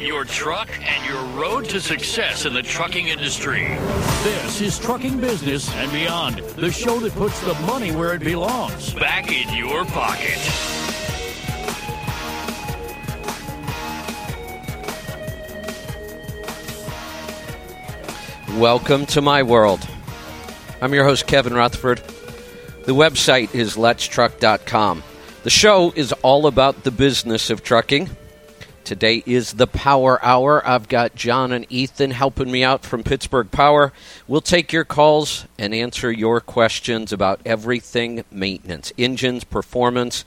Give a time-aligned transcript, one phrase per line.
[0.00, 3.64] your truck, and your road to success in the trucking industry.
[4.22, 8.92] This is Trucking Business and Beyond, the show that puts the money where it belongs
[8.94, 10.38] back in your pocket.
[18.58, 19.86] Welcome to my world.
[20.80, 21.98] I'm your host, Kevin Rutherford.
[22.84, 25.02] The website is letstruck.com.
[25.42, 28.10] The show is all about the business of trucking.
[28.86, 30.64] Today is the Power Hour.
[30.64, 33.92] I've got John and Ethan helping me out from Pittsburgh Power.
[34.28, 40.24] We'll take your calls and answer your questions about everything maintenance engines, performance,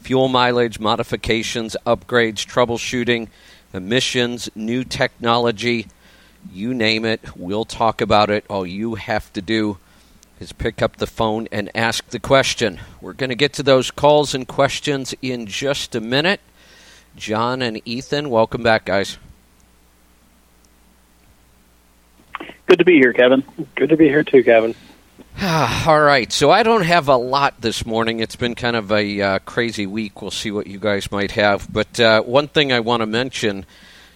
[0.00, 3.28] fuel mileage, modifications, upgrades, troubleshooting,
[3.72, 5.86] emissions, new technology.
[6.52, 8.44] You name it, we'll talk about it.
[8.50, 9.78] All you have to do
[10.40, 12.80] is pick up the phone and ask the question.
[13.00, 16.40] We're going to get to those calls and questions in just a minute.
[17.16, 19.18] John and Ethan, welcome back, guys.
[22.66, 23.42] Good to be here, Kevin.
[23.74, 24.74] Good to be here too, Kevin.
[25.42, 28.20] All right, so I don't have a lot this morning.
[28.20, 30.22] It's been kind of a uh, crazy week.
[30.22, 31.66] We'll see what you guys might have.
[31.72, 33.66] But uh, one thing I want to mention,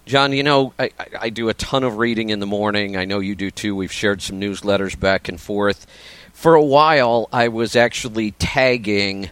[0.06, 2.96] John, you know, I, I do a ton of reading in the morning.
[2.96, 3.74] I know you do too.
[3.74, 5.86] We've shared some newsletters back and forth.
[6.32, 9.30] For a while, I was actually tagging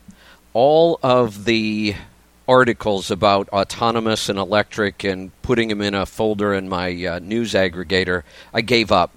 [0.54, 1.94] all of the
[2.48, 7.54] articles about autonomous and electric and putting them in a folder in my uh, news
[7.54, 9.12] aggregator, I gave up.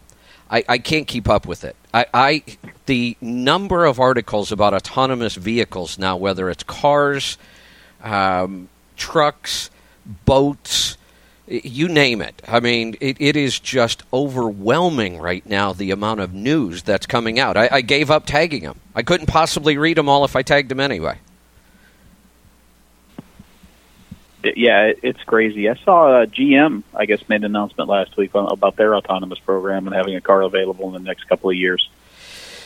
[0.50, 1.76] I, I can't keep up with it.
[1.94, 2.44] I, I
[2.86, 7.38] the number of articles about autonomous vehicles now, whether it's cars,
[8.04, 9.72] um, trucks,
[10.26, 10.98] boats,
[11.48, 12.42] you name it.
[12.48, 17.40] I mean, it, it is just overwhelming right now the amount of news that's coming
[17.40, 17.58] out.
[17.58, 18.80] I, I gave up tagging them.
[18.96, 21.18] I couldn't possibly read them all if I tagged them anyway.
[24.56, 25.70] Yeah, it's crazy.
[25.70, 29.88] I saw uh, GM, I guess, made an announcement last week about their autonomous program
[29.88, 31.90] and having a car available in the next couple of years.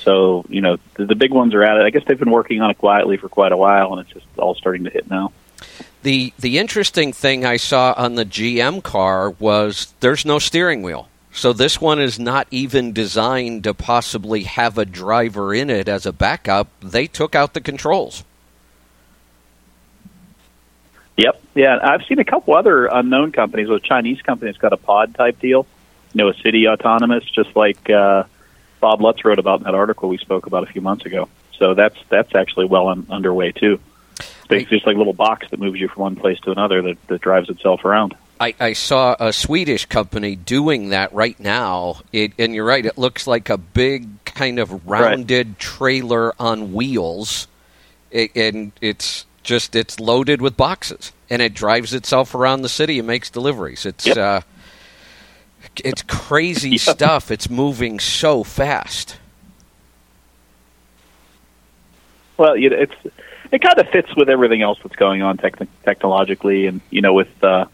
[0.01, 1.83] So, you know, the, the big ones are at it.
[1.83, 4.25] I guess they've been working on it quietly for quite a while, and it's just
[4.37, 5.31] all starting to hit now.
[6.03, 11.09] The the interesting thing I saw on the GM car was there's no steering wheel.
[11.31, 16.05] So this one is not even designed to possibly have a driver in it as
[16.05, 16.69] a backup.
[16.81, 18.23] They took out the controls.
[21.19, 21.43] Yep.
[21.53, 23.69] Yeah, I've seen a couple other unknown companies.
[23.69, 25.67] A Chinese company that's got a pod type deal.
[26.13, 28.23] You know, a city autonomous, just like uh,
[28.79, 31.27] Bob Lutz wrote about in that article we spoke about a few months ago.
[31.57, 33.79] So that's that's actually well un- underway too.
[34.49, 37.07] It's just like a little box that moves you from one place to another that,
[37.07, 38.15] that drives itself around.
[38.39, 42.83] I, I saw a Swedish company doing that right now, it, and you're right.
[42.83, 45.59] It looks like a big kind of rounded right.
[45.59, 47.47] trailer on wheels,
[48.09, 52.99] it, and it's just it's loaded with boxes and it drives itself around the city
[52.99, 53.85] and makes deliveries.
[53.85, 54.17] It's yep.
[54.17, 54.41] uh,
[55.83, 56.79] it's crazy yep.
[56.79, 57.31] stuff.
[57.31, 59.17] It's moving so fast.
[62.37, 63.15] Well, you know, it's
[63.51, 67.13] it kind of fits with everything else that's going on techn- technologically, and you know,
[67.13, 67.65] with uh,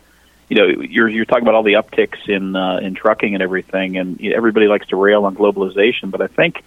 [0.50, 3.98] you know, you're you're talking about all the upticks in uh, in trucking and everything,
[3.98, 6.64] and you know, everybody likes to rail on globalization, but I think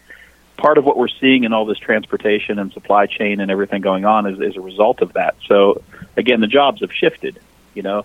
[0.58, 4.04] part of what we're seeing in all this transportation and supply chain and everything going
[4.04, 5.36] on is, is a result of that.
[5.46, 5.82] So
[6.16, 7.40] again, the jobs have shifted.
[7.74, 8.04] You know,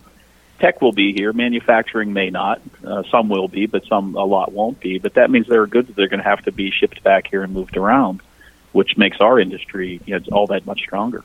[0.59, 2.61] tech will be here, manufacturing may not.
[2.85, 4.99] Uh, some will be, but some a lot won't be.
[4.99, 7.27] But that means there are goods that are going to have to be shipped back
[7.27, 8.21] here and moved around,
[8.71, 11.23] which makes our industry you know, all that much stronger.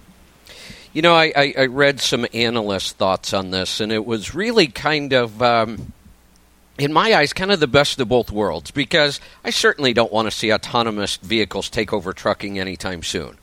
[0.94, 4.67] You know, I, I, I read some analyst thoughts on this, and it was really
[4.67, 5.41] kind of.
[5.43, 5.93] Um,
[6.78, 10.27] in my eyes, kind of the best of both worlds because I certainly don't want
[10.27, 13.37] to see autonomous vehicles take over trucking anytime soon.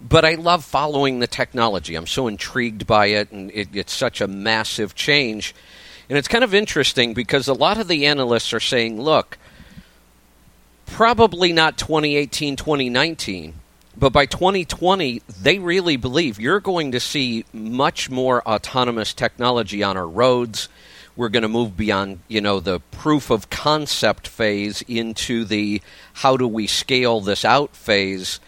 [0.00, 1.94] But I love following the technology.
[1.94, 5.54] I'm so intrigued by it, and it, it's such a massive change.
[6.08, 9.38] And it's kind of interesting because a lot of the analysts are saying, look,
[10.86, 13.54] probably not 2018, 2019,
[13.96, 19.96] but by 2020, they really believe you're going to see much more autonomous technology on
[19.96, 20.68] our roads
[21.16, 25.82] we're going to move beyond you know the proof of concept phase into the
[26.14, 28.40] how do we scale this out phase.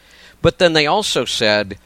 [0.42, 1.78] But then they also said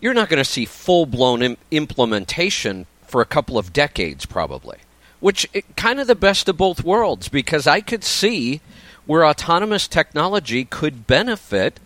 [0.00, 4.78] you're not going to see full blown Im- implementation for a couple of decades probably
[5.20, 8.60] which eh, it, kind of the best of both worlds because i could see
[9.06, 11.80] where autonomous technology could benefit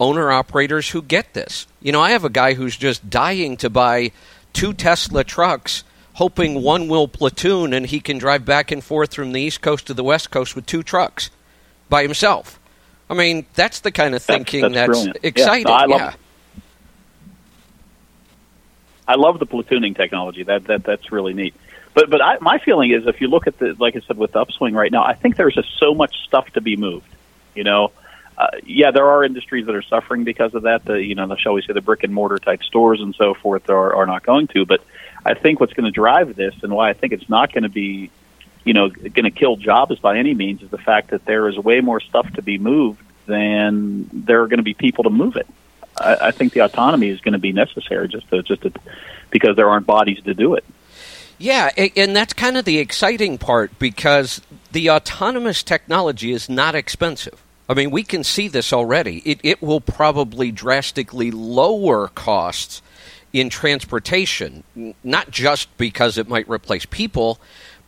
[0.00, 1.66] owner operators who get this.
[1.82, 4.12] You know i have a guy who's just dying to buy
[4.54, 5.84] two tesla trucks
[6.18, 9.86] hoping one will platoon and he can drive back and forth from the East Coast
[9.86, 11.30] to the West Coast with two trucks
[11.88, 12.58] by himself.
[13.08, 15.68] I mean, that's the kind of thinking that's, that's, that's exciting.
[15.68, 16.14] Yeah, no, I love yeah.
[19.06, 20.42] I love the platooning technology.
[20.42, 21.54] That that that's really neat.
[21.94, 24.32] but but I, my feeling is if you look at the like I said with
[24.32, 27.08] the upswing right now, I think there's just so much stuff to be moved.
[27.54, 27.92] You know,
[28.36, 30.84] uh, yeah, there are industries that are suffering because of that.
[30.84, 33.34] The you know, the, shall we say, the brick and mortar type stores and so
[33.34, 34.66] forth are are not going to.
[34.66, 34.82] But
[35.24, 37.68] I think what's going to drive this and why I think it's not going to
[37.68, 38.10] be,
[38.64, 41.56] you know, going to kill jobs by any means is the fact that there is
[41.56, 45.36] way more stuff to be moved than there are going to be people to move
[45.36, 45.46] it.
[46.00, 48.72] I, I think the autonomy is going to be necessary just to just to,
[49.30, 50.64] because there aren't bodies to do it.
[51.38, 54.40] Yeah, and that's kind of the exciting part because
[54.72, 57.40] the autonomous technology is not expensive.
[57.68, 59.18] I mean, we can see this already.
[59.18, 62.82] It, it will probably drastically lower costs
[63.32, 64.64] in transportation,
[65.04, 67.38] not just because it might replace people,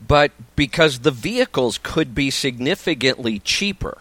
[0.06, 3.98] but because the vehicles could be significantly cheaper.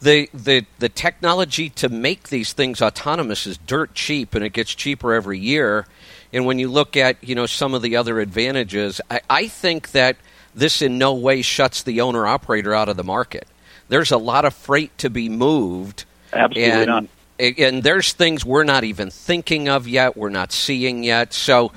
[0.00, 4.74] The, the, the technology to make these things autonomous is dirt cheap, and it gets
[4.74, 5.86] cheaper every year.
[6.32, 9.92] And when you look at you know some of the other advantages, I, I think
[9.92, 10.16] that
[10.54, 13.46] this in no way shuts the owner operator out of the market.
[13.88, 16.04] There's a lot of freight to be moved.
[16.32, 17.04] Absolutely and, not.
[17.42, 21.32] And there's things we're not even thinking of yet, we're not seeing yet.
[21.32, 21.72] So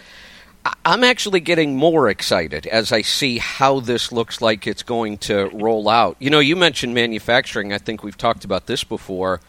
[0.84, 5.50] I'm actually getting more excited as I see how this looks like it's going to
[5.54, 6.18] roll out.
[6.20, 7.74] You know, you mentioned manufacturing.
[7.74, 9.42] I think we've talked about this before.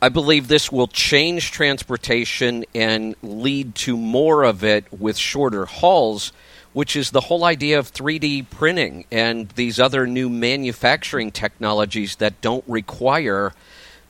[0.00, 6.32] I believe this will change transportation and lead to more of it with shorter hauls,
[6.72, 12.40] which is the whole idea of 3D printing and these other new manufacturing technologies that
[12.40, 13.52] don't require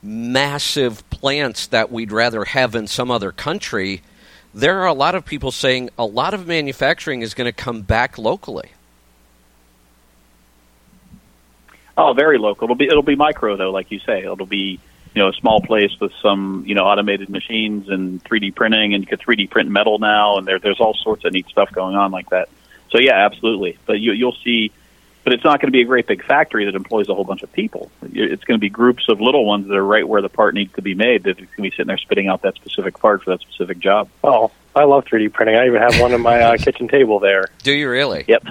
[0.03, 4.03] massive plants that we'd rather have in some other country.
[4.53, 7.83] There are a lot of people saying a lot of manufacturing is going to come
[7.83, 8.73] back locally.
[11.97, 12.65] Oh, very local.
[12.65, 14.21] It'll be it'll be micro though, like you say.
[14.21, 14.81] It'll be
[15.15, 19.03] you know a small place with some you know automated machines and 3D printing, and
[19.03, 21.95] you can 3D print metal now, and there there's all sorts of neat stuff going
[21.95, 22.49] on like that.
[22.91, 23.79] So yeah, absolutely.
[23.87, 24.73] But you you'll see,
[25.25, 27.43] but it's not going to be a great big factory that employs a whole bunch
[27.43, 27.91] of people.
[28.03, 30.73] It's going to be groups of little ones that are right where the part needs
[30.75, 33.41] to be made that can be sitting there spitting out that specific part for that
[33.41, 34.09] specific job.
[34.25, 35.57] Oh, I love 3D printing.
[35.57, 37.47] I even have one on my uh, kitchen table there.
[37.63, 38.25] Do you really?
[38.27, 38.45] Yep.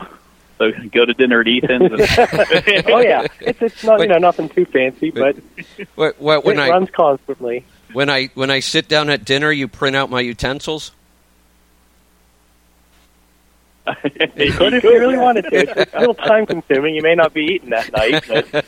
[0.60, 1.92] So go to dinner at Ethan's.
[1.92, 5.36] And oh yeah, it's it's not you know nothing too fancy, but,
[5.96, 7.66] What, what, when it I runs constantly.
[7.94, 10.92] when I when I sit down at dinner, you print out my utensils.
[14.36, 15.82] You could if you really wanted to.
[15.82, 16.96] It's a little time consuming.
[16.96, 18.24] You may not be eating that night.
[18.28, 18.66] But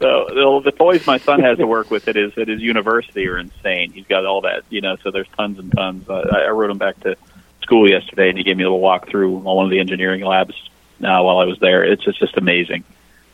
[0.00, 3.28] So the, the toys my son has to work with at his at his university
[3.28, 3.92] are insane.
[3.92, 4.96] He's got all that, you know.
[5.02, 6.08] So there's tons and tons.
[6.08, 7.16] Uh, I, I wrote him back to
[7.60, 10.24] school yesterday, and he gave me a little walk through on one of the engineering
[10.24, 10.54] labs.
[10.98, 12.84] Now, while I was there, it's just, just amazing,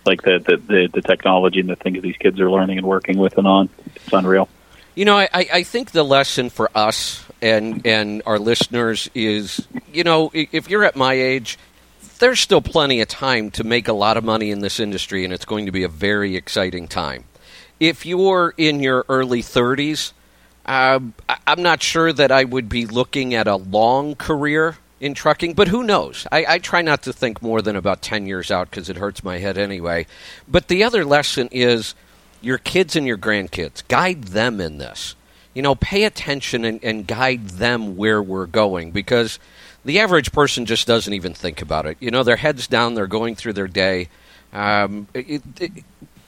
[0.04, 3.16] like the, the the the technology and the things these kids are learning and working
[3.16, 3.68] with and on.
[3.94, 4.48] It's unreal.
[4.96, 9.66] You know, I, I I think the lesson for us and and our listeners is,
[9.92, 11.58] you know, if you're at my age,
[12.18, 15.32] there's still plenty of time to make a lot of money in this industry, and
[15.32, 17.24] it's going to be a very exciting time.
[17.78, 20.12] If you're in your early 30s,
[20.64, 25.12] um, I- I'm not sure that I would be looking at a long career in
[25.12, 26.26] trucking, but who knows?
[26.32, 29.22] I, I try not to think more than about 10 years out because it hurts
[29.22, 30.06] my head anyway.
[30.48, 31.94] But the other lesson is
[32.40, 35.14] your kids and your grandkids, guide them in this.
[35.56, 39.38] You know, pay attention and, and guide them where we're going because
[39.86, 41.96] the average person just doesn't even think about it.
[41.98, 44.08] You know, their heads down, they're going through their day.
[44.52, 45.72] Um, it, it,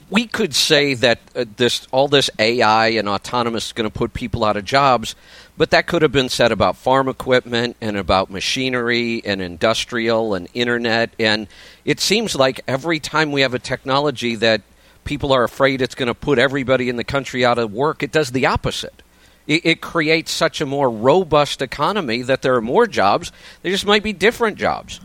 [0.09, 4.13] we could say that uh, this all this AI and autonomous is going to put
[4.13, 5.13] people out of jobs,
[5.57, 10.47] but that could have been said about farm equipment and about machinery and industrial and
[10.55, 11.11] internet.
[11.19, 11.47] And
[11.85, 14.63] it seems like every time we have a technology that
[15.03, 18.11] people are afraid it's going to put everybody in the country out of work, it
[18.11, 19.03] does the opposite.
[19.49, 23.31] It, it creates such a more robust economy that there are more jobs.
[23.63, 25.01] There just might be different jobs.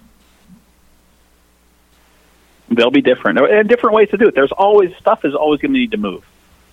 [2.68, 4.34] They'll be different and different ways to do it.
[4.34, 6.24] There's always stuff is always going to need to move.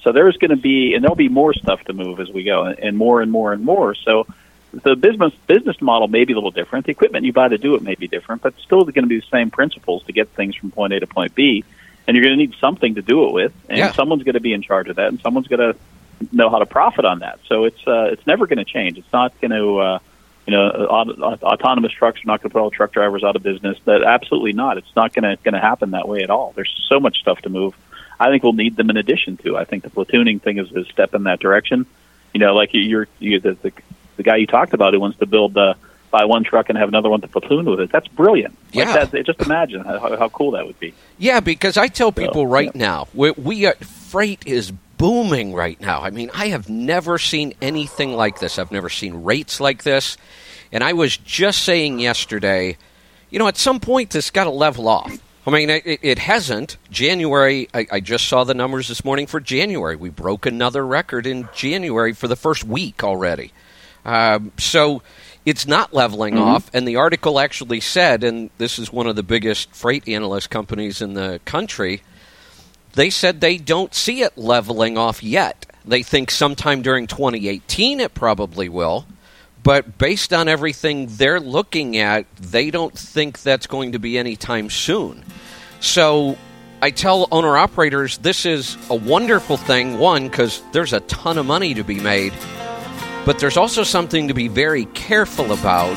[0.02, 2.66] So there's going to be and there'll be more stuff to move as we go,
[2.66, 3.96] and more and more and more.
[3.96, 4.28] So
[4.74, 6.86] the business business model may be a little different.
[6.86, 9.10] The equipment you buy to do it may be different, but still it's going to
[9.10, 11.64] be the same principles to get things from point A to point B.
[12.06, 13.92] And you're going to need something to do it with, and Yeah.
[13.94, 15.80] someone's going to be in charge of that, and someone's going to
[16.32, 17.40] know how to profit on that.
[17.48, 18.98] So it's uh, it's never going to change.
[18.98, 20.00] It's not going to uh,
[20.48, 23.44] you know aut- autonomous trucks are not going to put all truck drivers out of
[23.44, 23.78] business.
[23.86, 24.78] That absolutely not.
[24.78, 26.54] It's not going to going to happen that way at all.
[26.56, 27.74] There's so much stuff to move.
[28.20, 29.58] I think we'll need them in addition to.
[29.58, 31.86] I think the platooning thing is a step in that direction.
[32.34, 33.72] You know, like you're you the the,
[34.18, 35.74] the guy you talked about who wants to build uh,
[36.12, 37.90] buy one truck and have another one to platoon with it.
[37.92, 38.54] That's brilliant.
[38.76, 39.06] Like Yeah.
[39.06, 40.94] that, just imagine how, how cool that would be.
[41.18, 45.82] Yeah, because I tell people So, right now, we, we are, freight is booming right
[45.82, 46.04] now.
[46.04, 48.60] I mean, I have never seen anything like this.
[48.60, 50.16] I've never seen rates like this.
[50.72, 52.78] And I was just saying yesterday,
[53.32, 55.18] you know, at some point this got to level off.
[55.48, 56.78] I mean, it, it hasn't.
[56.92, 59.96] January, I, I, just saw the numbers this morning for January.
[59.96, 63.54] We broke another record in January for the first week already.
[64.06, 65.02] Um, so
[65.48, 66.44] it's not leveling mm-hmm.
[66.44, 66.70] off.
[66.76, 71.02] And the article actually said, and this is one of the biggest freight analyst companies
[71.02, 72.04] in the country,
[72.94, 75.66] they said they don't see it leveling off yet.
[75.86, 79.06] They think sometime during 2018 it probably will.
[79.64, 84.70] But based on everything they're looking at, they don't think that's going to be anytime
[84.70, 85.24] soon.
[85.80, 86.38] So
[86.82, 91.46] I tell owner operators this is a wonderful thing, one, because there's a ton of
[91.46, 92.34] money to be made,
[93.24, 95.96] but there's also something to be very careful about.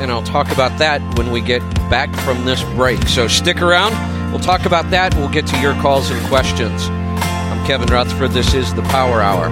[0.00, 1.60] And I'll talk about that when we get
[1.90, 3.00] back from this break.
[3.06, 3.92] So stick around.
[4.30, 5.14] We'll talk about that.
[5.16, 6.88] We'll get to your calls and questions.
[6.88, 8.30] I'm Kevin Rutherford.
[8.30, 9.50] This is the Power Hour.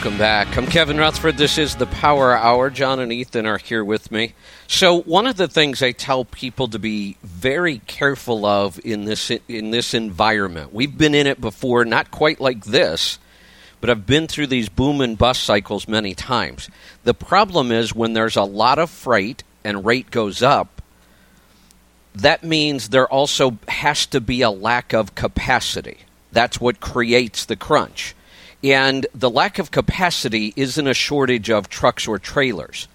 [0.00, 0.56] Welcome back.
[0.56, 1.36] I'm Kevin Rutherford.
[1.36, 2.70] This is the Power Hour.
[2.70, 4.32] John and Ethan are here with me.
[4.66, 9.30] So, one of the things I tell people to be very careful of in this
[9.46, 10.72] in this environment.
[10.72, 13.18] We've been in it before, not quite like this,
[13.82, 16.70] but I've been through these boom and bust cycles many times.
[17.04, 20.80] The problem is when there's a lot of freight and rate goes up,
[22.14, 25.98] that means there also has to be a lack of capacity.
[26.32, 28.14] That's what creates the crunch.
[28.62, 32.88] And the lack of capacity isn't a shortage of trucks or trailers,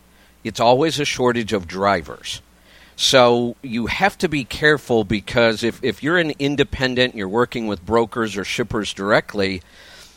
[0.43, 2.41] it's always a shortage of drivers.
[2.97, 7.85] So you have to be careful because if, if you're an independent, you're working with
[7.85, 9.61] brokers or shippers directly,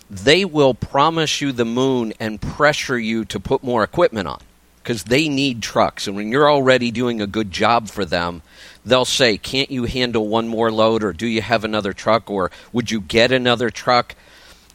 [0.09, 4.41] they will promise you the moon and pressure you to put more equipment on
[4.83, 6.07] because they need trucks.
[6.07, 8.43] And when you're already doing a good job for them,
[8.87, 11.03] they'll say, Can't you handle one more load?
[11.03, 12.31] Or do you have another truck?
[12.31, 14.15] Or would you get another truck?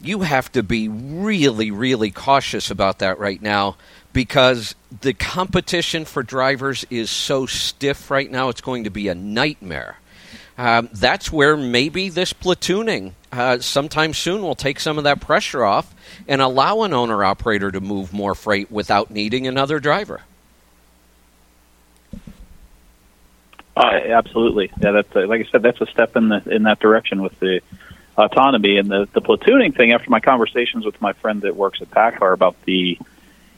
[0.04, 3.76] You have to be really, really cautious about that right now
[4.12, 9.16] because the competition for drivers is so stiff right now, it's going to be a
[9.16, 9.98] nightmare.
[10.58, 15.64] Um, that's where maybe this platooning uh, sometime soon will take some of that pressure
[15.64, 15.96] off
[16.28, 20.22] and allow an owner operator to move more freight without needing another driver.
[23.76, 24.92] Uh, absolutely, yeah.
[24.92, 25.64] That's like I said.
[25.64, 27.62] That's a step in the in that direction with the
[28.18, 28.78] autonomy.
[28.78, 29.92] And the the platooning thing.
[29.92, 32.98] After my conversations with my friend that works at PACCAR about the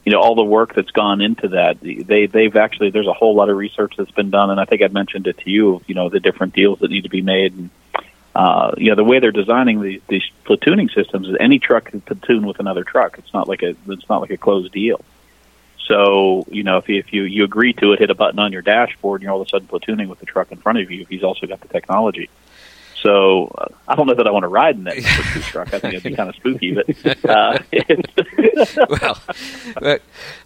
[0.06, 3.36] you know all the work that's gone into that they they've actually there's a whole
[3.36, 4.52] lot of research that's been done.
[4.52, 7.04] And i think i mentioned it to you you know the different deals that need
[7.04, 7.54] to be made.
[7.54, 7.70] And
[8.36, 12.02] uh you know the way they're designing the, these platooning systems is any truck can
[12.02, 13.18] platoon with another truck.
[13.18, 15.04] It's not like a it's not like a closed deal.
[15.88, 18.52] So you know if you, if you you agree to it hit a button on
[18.52, 20.92] your dashboard and you're all of a sudden platooning with the truck in front of
[20.92, 22.30] you if he's also got the technology
[23.06, 24.98] so uh, I don't know that I want to ride in that
[25.44, 25.74] truck.
[25.74, 27.60] I think it'd be kind of spooky, but uh,
[28.90, 29.20] well,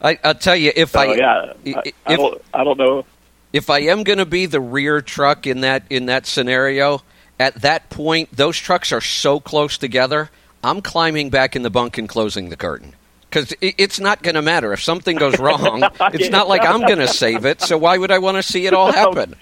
[0.01, 3.05] I, will tell you if so, I yeah, if, I, I, don't, I don't know
[3.53, 7.01] if I am going to be the rear truck in that in that scenario.
[7.39, 10.29] At that point, those trucks are so close together.
[10.61, 12.93] I'm climbing back in the bunk and closing the curtain
[13.29, 15.83] because it's not going to matter if something goes wrong.
[16.13, 17.61] it's not like I'm going to save it.
[17.61, 19.35] So why would I want to see it all happen?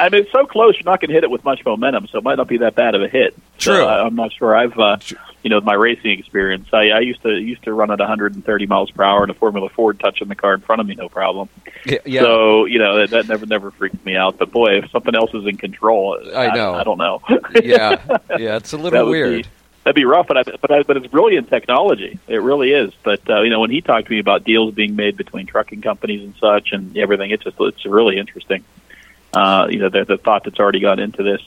[0.00, 2.18] I mean, it's so close, you're not going to hit it with much momentum, so
[2.18, 3.36] it might not be that bad of a hit.
[3.58, 3.76] True.
[3.76, 4.56] So, uh, I'm not sure.
[4.56, 4.96] I've, uh,
[5.42, 8.90] you know, my racing experience, I, I used to used to run at 130 miles
[8.90, 11.48] per hour in a Formula Ford, touching the car in front of me, no problem.
[11.84, 11.98] Yeah.
[12.04, 12.20] yeah.
[12.22, 14.38] So, you know, that, that never never freaked me out.
[14.38, 16.74] But boy, if something else is in control, I know.
[16.74, 17.22] I, I don't know.
[17.62, 19.44] yeah, yeah, it's a little weird.
[19.44, 19.50] Be,
[19.84, 20.26] that'd be rough.
[20.26, 22.18] But I, but I, but it's brilliant technology.
[22.28, 22.92] It really is.
[23.02, 25.82] But uh, you know, when he talked to me about deals being made between trucking
[25.82, 28.64] companies and such and everything, it's just it's really interesting.
[29.32, 31.40] Uh, you know, the, the thought that's already gone into this.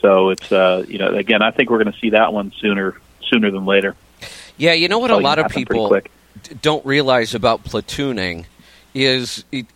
[0.00, 3.00] So it's uh, you know, again, I think we're going to see that one sooner
[3.22, 3.96] sooner than later.
[4.56, 5.98] Yeah, you know what a lot of people
[6.60, 8.46] don't realize about platooning
[8.92, 9.66] is it,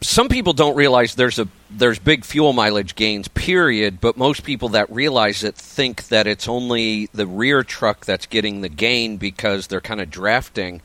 [0.00, 4.70] some people don't realize there's a there's big fuel mileage gains period but most people
[4.70, 9.68] that realize it think that it's only the rear truck that's getting the gain because
[9.68, 10.80] they're kind of drafting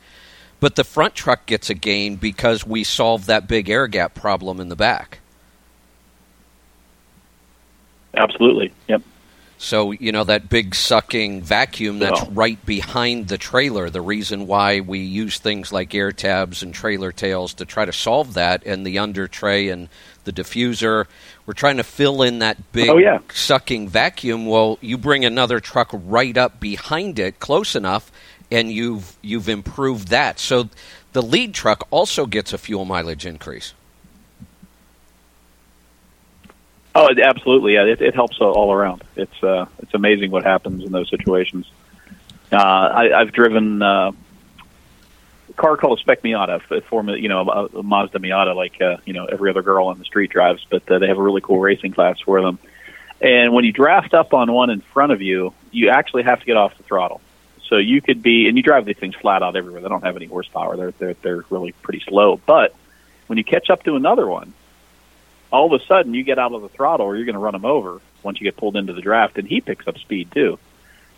[0.60, 4.60] but the front truck gets a gain because we solved that big air gap problem
[4.60, 5.18] in the back
[8.14, 9.02] absolutely yep
[9.60, 12.28] so, you know, that big sucking vacuum that's Yeah.
[12.30, 17.10] right behind the trailer, the reason why we use things like air tabs and trailer
[17.10, 19.88] tails to try to solve that, and the under tray and
[20.22, 21.06] the diffuser,
[21.44, 23.18] we're trying to fill in that big Oh, yeah.
[23.34, 24.46] sucking vacuum.
[24.46, 28.12] Well, you bring another truck right up behind it, close enough,
[28.52, 30.38] and you've you've improved that.
[30.38, 30.68] So
[31.14, 33.74] the lead truck also gets a fuel mileage increase.
[36.94, 37.74] Oh, absolutely.
[37.74, 39.04] Yeah, it, it helps all around.
[39.16, 41.70] It's uh, it's amazing what happens in those situations.
[42.50, 44.12] Uh, I, I've driven uh,
[45.48, 48.80] a car called a Spec Miata, a form you know a, a Mazda Miata, like
[48.80, 51.22] uh, you know every other girl on the street drives, but uh, they have a
[51.22, 52.58] really cool racing class for them.
[53.20, 56.46] And when you draft up on one in front of you, you actually have to
[56.46, 57.20] get off the throttle.
[57.68, 59.82] So you could be, and you drive these things flat out everywhere.
[59.82, 60.76] They don't have any horsepower.
[60.76, 62.40] They're they're they're really pretty slow.
[62.44, 62.74] But
[63.26, 64.54] when you catch up to another one,
[65.50, 67.54] all of a sudden you get out of the throttle or you're going to run
[67.54, 70.58] him over once you get pulled into the draft, and he picks up speed too.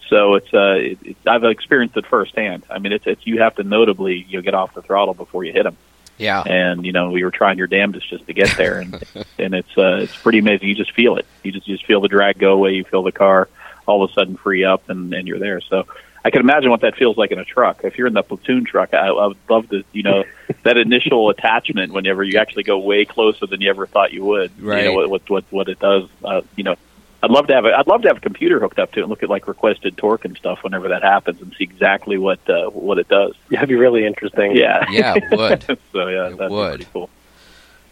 [0.09, 2.65] So it's uh, it, it, I've experienced it firsthand.
[2.69, 5.45] I mean, it's it's you have to notably you know, get off the throttle before
[5.45, 5.77] you hit him,
[6.19, 6.43] Yeah.
[6.43, 8.95] and you know we were trying your damnedest just to get there, and
[9.39, 10.69] and it's uh, it's pretty amazing.
[10.69, 11.27] You just feel it.
[11.45, 12.73] You just you just feel the drag go away.
[12.73, 13.49] You feel the car
[13.87, 15.61] all of a sudden free up, and and you're there.
[15.61, 15.87] So.
[16.25, 17.81] I can imagine what that feels like in a truck.
[17.85, 20.25] If you're in the platoon truck, I, I would love to, you know,
[20.65, 24.51] that initial attachment whenever you actually go way closer than you ever thought you would.
[24.63, 24.85] Right.
[24.85, 26.09] You know, what what what, what it does.
[26.25, 26.77] Uh, you know,
[27.23, 29.03] I'd love to have a, I'd love to have a computer hooked up to it
[29.03, 32.49] and look at like requested torque and stuff whenever that happens and see exactly what
[32.51, 33.35] uh, what it does.
[33.51, 34.57] That'd be really interesting.
[34.57, 34.87] Yeah.
[34.91, 35.63] Yeah, it would.
[35.93, 36.71] so yeah, It that'd would.
[36.79, 37.11] be pretty cool.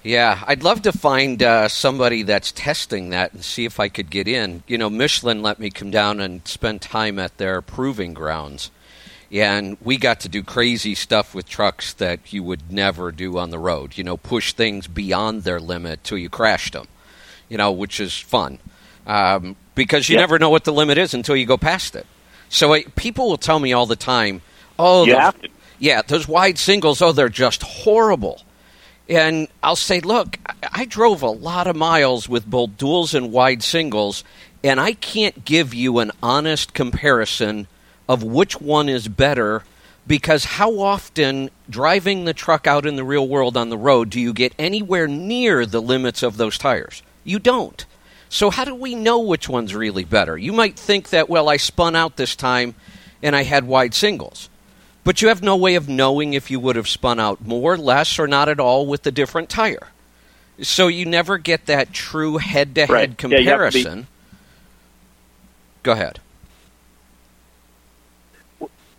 [0.02, 4.10] Yeah, I'd love to find uh, somebody that's testing that and see if I could
[4.10, 4.62] get in.
[4.66, 8.70] You know, Michelin let me come down and spend time at their proving grounds.
[9.30, 13.50] And we got to do crazy stuff with trucks that you would never do on
[13.50, 13.98] the road.
[13.98, 16.86] You know, push things beyond their limit till you crashed them,
[17.48, 18.58] you know, which is fun.
[19.06, 22.06] Um, because you never know what the limit is until you go past it.
[22.48, 24.40] So I, people will tell me all the time,
[24.78, 25.04] oh,
[25.40, 28.40] those- yeah, those wide singles, oh, they're just horrible.
[29.08, 33.62] And I'll say, look, I- drove a lot of miles with both duals and wide
[33.62, 34.24] singles,
[34.62, 37.66] and I can't give you an honest comparison
[38.08, 39.64] of which one is better
[40.06, 44.18] because how often driving the truck out in the real world on the road do
[44.18, 47.02] you get anywhere near the limits of those tires?
[47.24, 47.84] You don't.
[48.30, 50.36] So, how do we know which one's really better?
[50.36, 52.74] You might think that, well, I spun out this time
[53.22, 54.48] and I had wide singles.
[55.08, 58.18] But you have no way of knowing if you would have spun out more, less,
[58.18, 59.88] or not at all with the different tire.
[60.60, 64.06] So you never get that true head to head Yeah, to be- comparison.
[65.82, 66.20] Go ahead.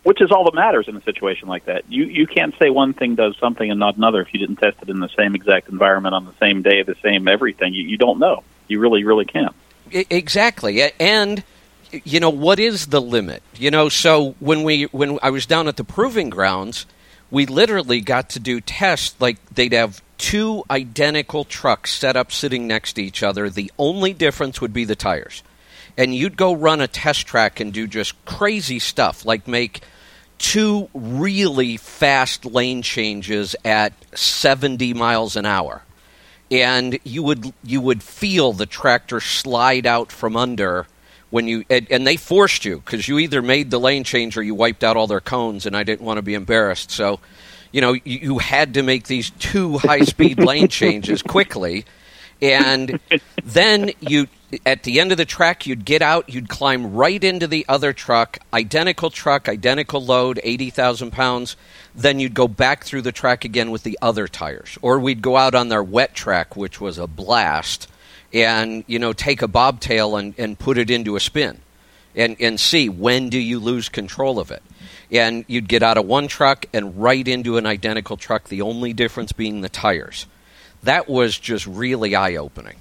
[0.01, 1.83] Which is all that matters in a situation like that.
[1.87, 4.77] You you can't say one thing does something and not another if you didn't test
[4.81, 7.75] it in the same exact environment on the same day, the same everything.
[7.75, 8.43] You, you don't know.
[8.67, 9.53] You really really can't.
[9.91, 11.43] Exactly, and
[11.91, 13.43] you know what is the limit?
[13.55, 16.85] You know, so when we when I was down at the proving grounds,
[17.31, 22.67] we literally got to do tests like they'd have two identical trucks set up sitting
[22.67, 23.49] next to each other.
[23.49, 25.43] The only difference would be the tires,
[25.97, 29.81] and you'd go run a test track and do just crazy stuff like make
[30.37, 35.83] two really fast lane changes at 70 miles an hour
[36.51, 40.87] and you would you would feel the tractor slide out from under
[41.29, 44.43] when you and, and they forced you because you either made the lane change or
[44.43, 46.91] you wiped out all their cones and I didn't want to be embarrassed.
[46.91, 47.19] So
[47.71, 51.85] you know you, you had to make these two high speed lane changes quickly
[52.41, 52.99] and
[53.43, 54.27] then you
[54.65, 57.93] at the end of the track you'd get out you'd climb right into the other
[57.93, 61.55] truck identical truck identical load 80,000 pounds.
[61.93, 64.77] Then you'd go back through the track again with the other tires.
[64.81, 67.87] Or we'd go out on their wet track which was a blast
[68.33, 71.59] and you know take a bobtail and, and put it into a spin
[72.15, 74.61] and, and see when do you lose control of it
[75.11, 78.93] and you'd get out of one truck and right into an identical truck the only
[78.93, 80.25] difference being the tires
[80.83, 82.75] that was just really eye-opening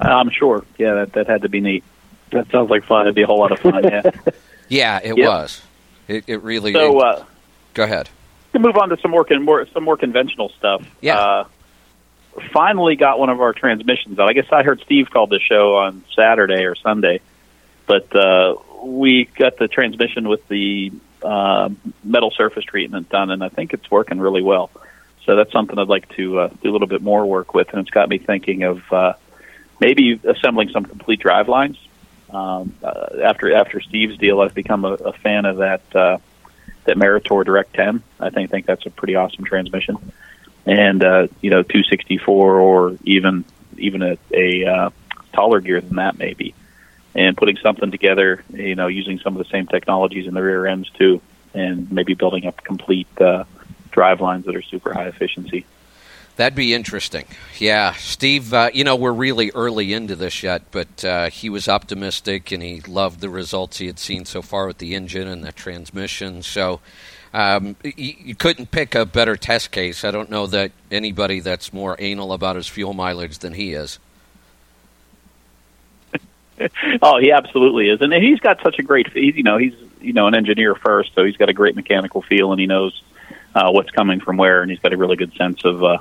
[0.00, 0.64] I'm sure.
[0.76, 1.84] Yeah, that that had to be neat.
[2.30, 3.02] That sounds like fun.
[3.02, 3.84] it'd be a whole lot of fun.
[3.84, 4.02] Yeah.
[4.66, 5.28] Yeah, it Yep.
[5.28, 5.62] was.
[6.08, 6.72] It, it really.
[6.72, 7.24] so uh,
[7.74, 8.08] go ahead.
[8.54, 10.86] To move on to some more, con- more some more conventional stuff.
[11.00, 11.18] Yeah.
[11.18, 11.44] Uh,
[12.52, 14.28] finally got one of our transmissions out.
[14.28, 17.20] I guess I heard Steve called the show on Saturday or Sunday,
[17.86, 21.68] but uh, we got the transmission with the uh,
[22.02, 24.70] metal surface treatment done, and I think it's working really well.
[25.24, 27.80] So that's something I'd like to uh, do a little bit more work with, and
[27.80, 29.14] it's got me thinking of uh,
[29.80, 31.78] maybe assembling some complete drive lines.
[32.30, 36.18] Um, uh, after after Steve's deal, I've become a, a fan of that uh,
[36.84, 38.02] that Meritor Direct 10.
[38.20, 39.96] I think think that's a pretty awesome transmission,
[40.66, 43.44] and uh, you know 264 or even
[43.78, 44.90] even a, a uh,
[45.32, 46.54] taller gear than that maybe,
[47.14, 50.66] and putting something together, you know, using some of the same technologies in the rear
[50.66, 51.20] ends too,
[51.52, 53.44] and maybe building up complete uh,
[53.90, 55.66] drive lines that are super high efficiency.
[56.36, 57.26] That'd be interesting.
[57.58, 58.52] Yeah, Steve.
[58.52, 62.62] Uh, you know, we're really early into this yet, but uh, he was optimistic and
[62.62, 66.42] he loved the results he had seen so far with the engine and the transmission.
[66.42, 66.80] So.
[67.32, 70.04] Um, you couldn't pick a better test case.
[70.04, 73.98] I don't know that anybody that's more anal about his fuel mileage than he is.
[77.02, 79.12] Oh, he absolutely is, and he's got such a great.
[79.16, 82.52] You know, he's you know an engineer first, so he's got a great mechanical feel,
[82.52, 83.02] and he knows
[83.56, 85.98] uh, what's coming from where, and he's got a really good sense of uh,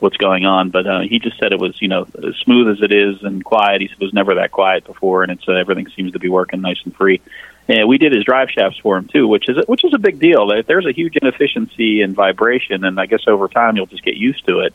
[0.00, 0.70] what's going on.
[0.70, 3.44] But uh, he just said it was, you know, as smooth as it is and
[3.44, 3.80] quiet.
[3.80, 6.28] He said it was never that quiet before, and it's uh, everything seems to be
[6.28, 7.20] working nice and free.
[7.68, 10.20] And we did his drive shafts for him too, which is which is a big
[10.20, 10.46] deal.
[10.62, 14.46] There's a huge inefficiency in vibration, and I guess over time you'll just get used
[14.46, 14.74] to it.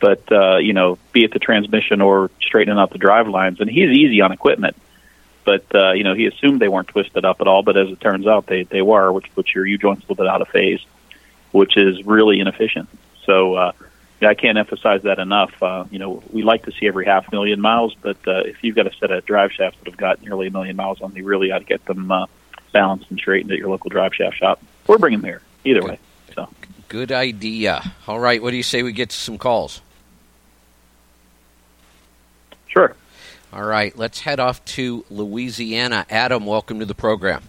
[0.00, 3.68] But uh, you know, be it the transmission or straightening out the drive lines, and
[3.68, 4.76] he's easy on equipment.
[5.44, 8.00] But uh, you know, he assumed they weren't twisted up at all, but as it
[8.00, 10.48] turns out, they they were, which puts your U joints a little bit out of
[10.48, 10.80] phase,
[11.52, 12.88] which is really inefficient.
[13.26, 13.72] So uh,
[14.24, 15.62] I can't emphasize that enough.
[15.62, 18.76] Uh, you know, we like to see every half million miles, but uh, if you've
[18.76, 21.18] got a set of drive shafts that have got nearly a million miles on, them,
[21.18, 22.26] you really ought to get them uh,
[22.72, 25.42] balanced and straightened at your local drive shaft shop, or bring them here.
[25.64, 25.98] Either way.
[26.34, 26.48] So
[26.88, 27.82] Good idea.
[28.06, 29.80] All right, what do you say we get to some calls?
[32.68, 32.96] sure.
[33.52, 36.06] All right, let's head off to Louisiana.
[36.10, 37.42] Adam, welcome to the program.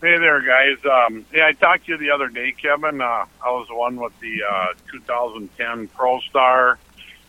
[0.00, 0.76] Hey there, guys.
[0.84, 3.00] Um, yeah, I talked to you the other day, Kevin.
[3.00, 6.76] Uh, I was the one with the uh, 2010 ProStar,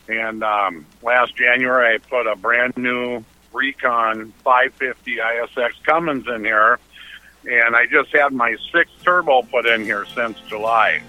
[0.07, 6.77] and um, last January I put a brand new Recon 550 ISX Cummins in here,
[7.49, 11.01] and I just had my sixth turbo put in here since July.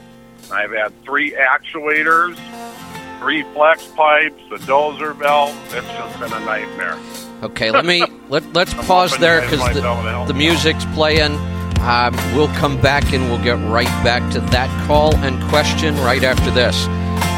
[0.51, 2.39] I've had three actuators,
[3.21, 5.55] three flex pipes, a doser valve.
[5.75, 6.99] It's just been a nightmare.
[7.43, 10.35] Okay, let me let let's I'm pause there because the, be able to help the
[10.35, 11.37] music's playing.
[11.81, 16.23] Um, we'll come back and we'll get right back to that call and question right
[16.23, 16.77] after this.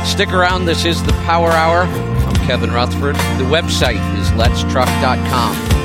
[0.09, 0.67] Stick around.
[0.67, 1.83] This is the Power Hour.
[1.83, 3.15] I'm Kevin Rutherford.
[3.15, 5.82] The website is letstruck.com.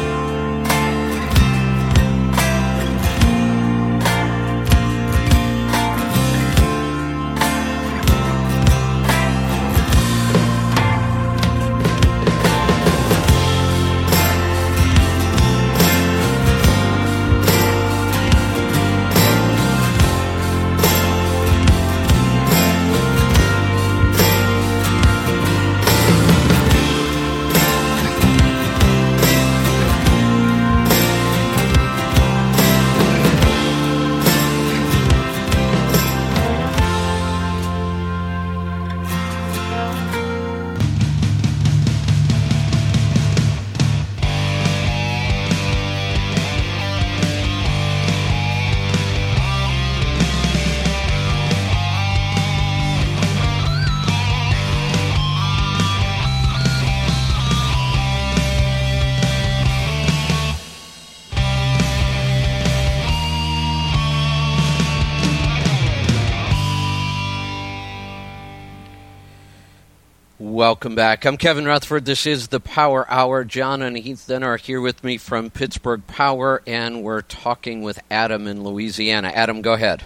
[70.67, 71.23] Welcome back.
[71.23, 72.03] I'm Kevin Rutherford.
[72.03, 73.45] This is the Power Hour.
[73.45, 78.47] John and Ethan are here with me from Pittsburgh Power, and we're talking with Adam
[78.47, 79.29] in Louisiana.
[79.29, 80.03] Adam, go ahead.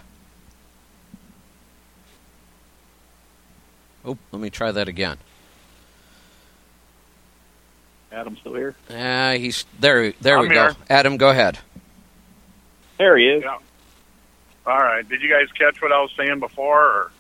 [4.06, 5.17] Oh, let me try that again.
[8.12, 8.76] Adam still here?
[8.88, 10.12] Uh, he's there.
[10.21, 10.62] There we I'm go.
[10.62, 10.76] here.
[10.91, 11.58] Adam, go ahead.
[13.00, 13.43] There he is.
[13.43, 13.58] Yeah.
[14.67, 15.10] All right.
[15.10, 16.84] Did you guys catch what I was saying before?
[16.84, 17.12] Or?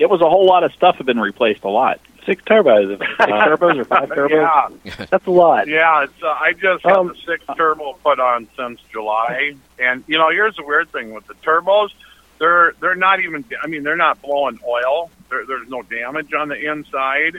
[0.00, 2.00] It was a whole lot of stuff had been replaced a lot.
[2.26, 2.98] Six turbos.
[2.98, 4.78] Six turbos or five turbos?
[4.84, 5.68] Yeah, That's a lot.
[5.68, 6.04] yeah.
[6.04, 10.16] It's uh, I just had Um, the six turbo put on since July, and you
[10.18, 11.90] know, here's the weird thing with the turbos.
[12.38, 13.44] they're they're not even.
[13.62, 15.10] I mean, they're not blowing oil.
[15.28, 17.36] There, there's no damage on the inside,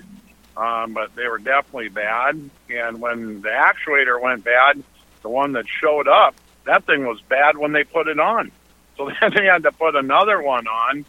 [0.55, 2.39] um, but they were definitely bad.
[2.69, 4.81] And when the actuator went bad,
[5.23, 8.51] the one that showed up, that thing was bad when they put it on.
[8.97, 11.05] So then they had to put another one on.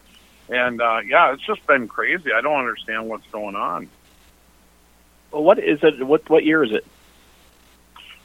[0.48, 2.32] And uh, yeah, it's just been crazy.
[2.32, 3.88] I don't understand what's going on.
[5.30, 6.04] Well, what is it?
[6.06, 6.86] What what year is it?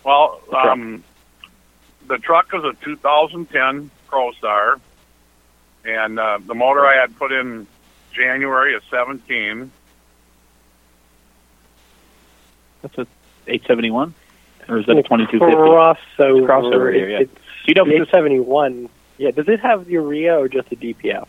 [0.04, 1.04] Well, um,
[2.08, 4.80] the truck is a 2010 ProStar,
[5.86, 7.68] and uh, the motor I had put in
[8.14, 9.72] January of 17.
[12.82, 13.08] That's a
[13.48, 14.14] 871,
[14.68, 15.56] or is that a 2250?
[15.56, 16.48] Crossover.
[16.48, 17.20] Crossover here, yeah.
[17.20, 18.90] It's, you know, the 871.
[19.18, 19.32] Yeah.
[19.32, 21.28] Does it have the urea or just a DPF?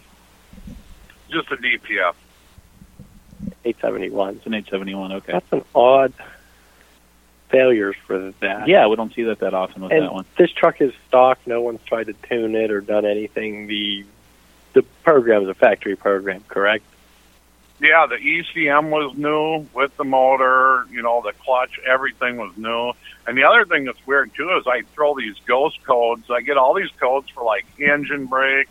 [1.31, 2.15] Just a DPF.
[3.65, 4.37] 871.
[4.37, 5.13] it's an 871.
[5.13, 5.33] Okay.
[5.33, 6.13] That's an odd
[7.51, 8.69] failures for that.
[8.69, 10.25] Yeah, we don't see that that often with and that one.
[10.37, 11.39] this truck is stock.
[11.47, 13.67] No one's tried to tune it or done anything.
[13.67, 14.05] The
[14.75, 16.85] the program is a factory program, correct?
[17.81, 20.85] Yeah, the ECM was new with the motor.
[20.91, 22.93] You know, the clutch, everything was new.
[23.27, 26.25] And the other thing that's weird too is I throw these ghost codes.
[26.31, 28.69] I get all these codes for like engine brake,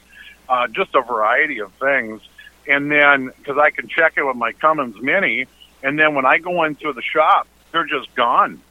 [0.50, 2.22] uh, just a variety of things.
[2.68, 5.48] And then because I can check it with my Cummins Mini,
[5.84, 8.62] and then when I go into the shop, they're just gone.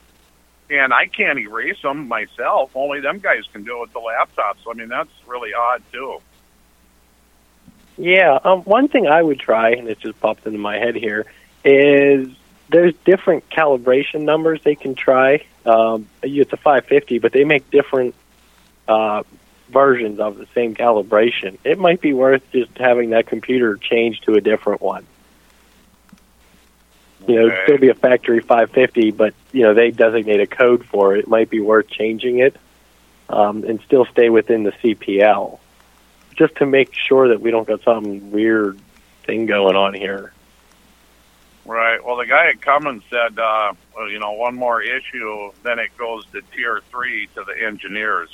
[0.68, 2.72] And I can't erase them myself.
[2.74, 4.58] Only them guys can do it with the laptop.
[4.64, 6.20] So I mean, that's really odd too.
[7.96, 8.38] Yeah.
[8.44, 11.24] Um, one thing I would try, and it just popped into my head here,
[11.64, 12.28] is
[12.68, 15.44] there's different calibration numbers they can try.
[15.64, 18.14] Um, it's a 550, but they make different
[18.86, 19.22] uh,
[19.68, 21.58] versions of the same calibration.
[21.64, 25.06] It might be worth just having that computer change to a different one.
[27.26, 30.84] You know, it'd still be a factory 550, but you know they designate a code
[30.84, 31.20] for it.
[31.20, 32.56] It might be worth changing it,
[33.28, 35.58] um, and still stay within the CPL,
[36.36, 38.78] just to make sure that we don't got some weird
[39.24, 40.32] thing going on here.
[41.66, 42.02] Right.
[42.04, 45.90] Well, the guy at Cummins said, uh, well, you know, one more issue, then it
[45.98, 48.30] goes to tier three to the engineers,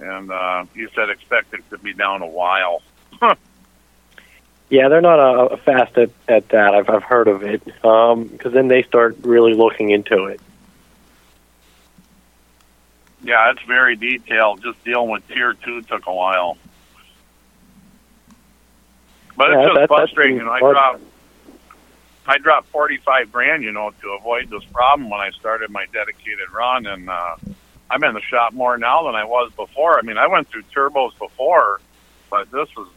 [0.00, 2.82] and uh, he said expect it to be down a while.
[4.72, 6.74] Yeah, they're not uh, fast at, at that.
[6.74, 10.40] I've I've heard of it because then they start really looking into it.
[13.24, 14.62] Yeah, it's very detailed.
[14.62, 16.56] Just dealing with tier two took a while.
[19.36, 20.36] But Yeah, it's just that- frustrating.
[20.36, 21.02] You I dropped,
[22.26, 25.86] I dropped forty five grand, you know, to avoid this problem when I started my
[25.92, 27.34] dedicated run, and uh,
[27.90, 29.98] I'm in the shop more now than I was before.
[29.98, 31.80] I mean, I went through turbos before,
[32.30, 32.88] but this was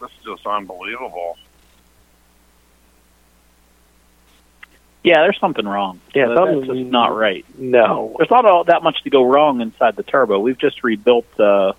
[0.00, 1.38] this is just unbelievable.
[5.04, 6.00] Yeah, there's something wrong.
[6.14, 7.44] Yeah, That- something's- that's just not right.
[7.58, 10.38] No, There's not all that much to go wrong inside the turbo.
[10.38, 11.26] We've just rebuilt.
[11.40, 11.72] Uh,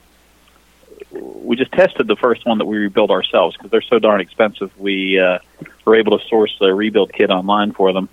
[1.11, 4.71] we just tested the first one that we rebuilt ourselves because they're so darn expensive.
[4.77, 5.39] We uh,
[5.85, 8.09] were able to source a rebuild kit online for them,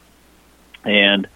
[0.85, 1.27] and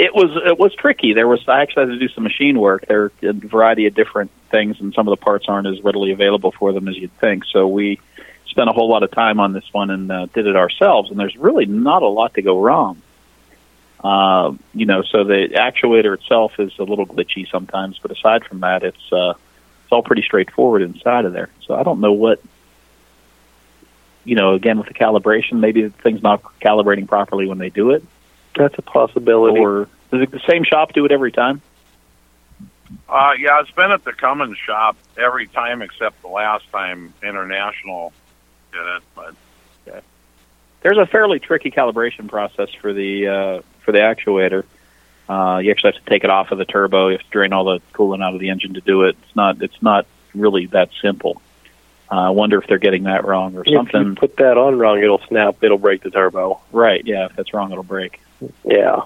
[0.00, 1.12] it was it was tricky.
[1.12, 2.86] There was I actually had to do some machine work.
[2.86, 6.10] There are a variety of different things, and some of the parts aren't as readily
[6.10, 7.44] available for them as you'd think.
[7.44, 8.00] So we
[8.46, 11.10] spent a whole lot of time on this one and uh, did it ourselves.
[11.10, 13.00] And there's really not a lot to go wrong.
[14.02, 18.60] Uh, you know, so the actuator itself is a little glitchy sometimes, but aside from
[18.60, 19.34] that, it's uh,
[19.82, 21.50] it's all pretty straightforward inside of there.
[21.66, 22.40] So I don't know what,
[24.24, 27.90] you know, again with the calibration, maybe the thing's not calibrating properly when they do
[27.90, 28.02] it,
[28.56, 29.58] that's a possibility.
[29.58, 31.62] or does it, the same shop do it every time?
[33.08, 38.12] Uh, yeah, it's been at the Cummins shop every time except the last time International
[38.72, 39.02] did it.
[39.14, 39.34] But
[40.82, 44.64] There's a fairly tricky calibration process for the uh, for the actuator.
[45.28, 47.08] Uh, you actually have to take it off of the turbo.
[47.08, 49.16] You have to drain all the coolant out of the engine to do it.
[49.22, 51.40] It's not it's not really that simple.
[52.10, 54.16] Uh, I wonder if they're getting that wrong or if you something.
[54.16, 55.62] put that on wrong, it'll snap.
[55.62, 56.60] It'll break the turbo.
[56.72, 57.02] Right?
[57.06, 58.20] Yeah, if that's wrong, it'll break.
[58.64, 59.02] Yeah,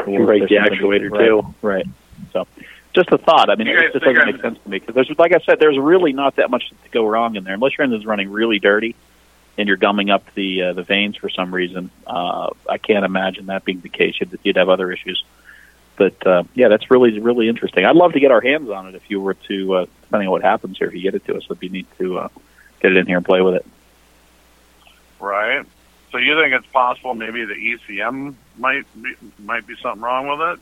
[0.00, 1.54] you can break the actuator right, too.
[1.62, 1.86] Right.
[2.32, 2.46] So,
[2.92, 3.50] just a thought.
[3.50, 5.58] I mean, it just doesn't guys- make sense to me because there's, like I said,
[5.58, 8.58] there's really not that much to go wrong in there unless your engine's running really
[8.58, 8.94] dirty
[9.58, 11.90] and you're gumming up the uh, the vanes for some reason.
[12.06, 14.16] Uh, I can't imagine that being the case.
[14.20, 15.24] You'd, you'd have other issues.
[15.96, 17.84] But uh, yeah, that's really really interesting.
[17.84, 20.32] I'd love to get our hands on it if you were to, uh, depending on
[20.32, 20.88] what happens here.
[20.88, 22.28] If you get it to us, it'd be neat to uh,
[22.80, 23.66] get it in here and play with it.
[25.20, 25.64] right.
[26.16, 30.58] So you think it's possible maybe the ECM might be, might be something wrong with
[30.58, 30.60] it?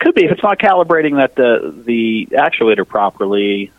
[0.00, 3.72] Could be if it's not calibrating that the the actuator properly.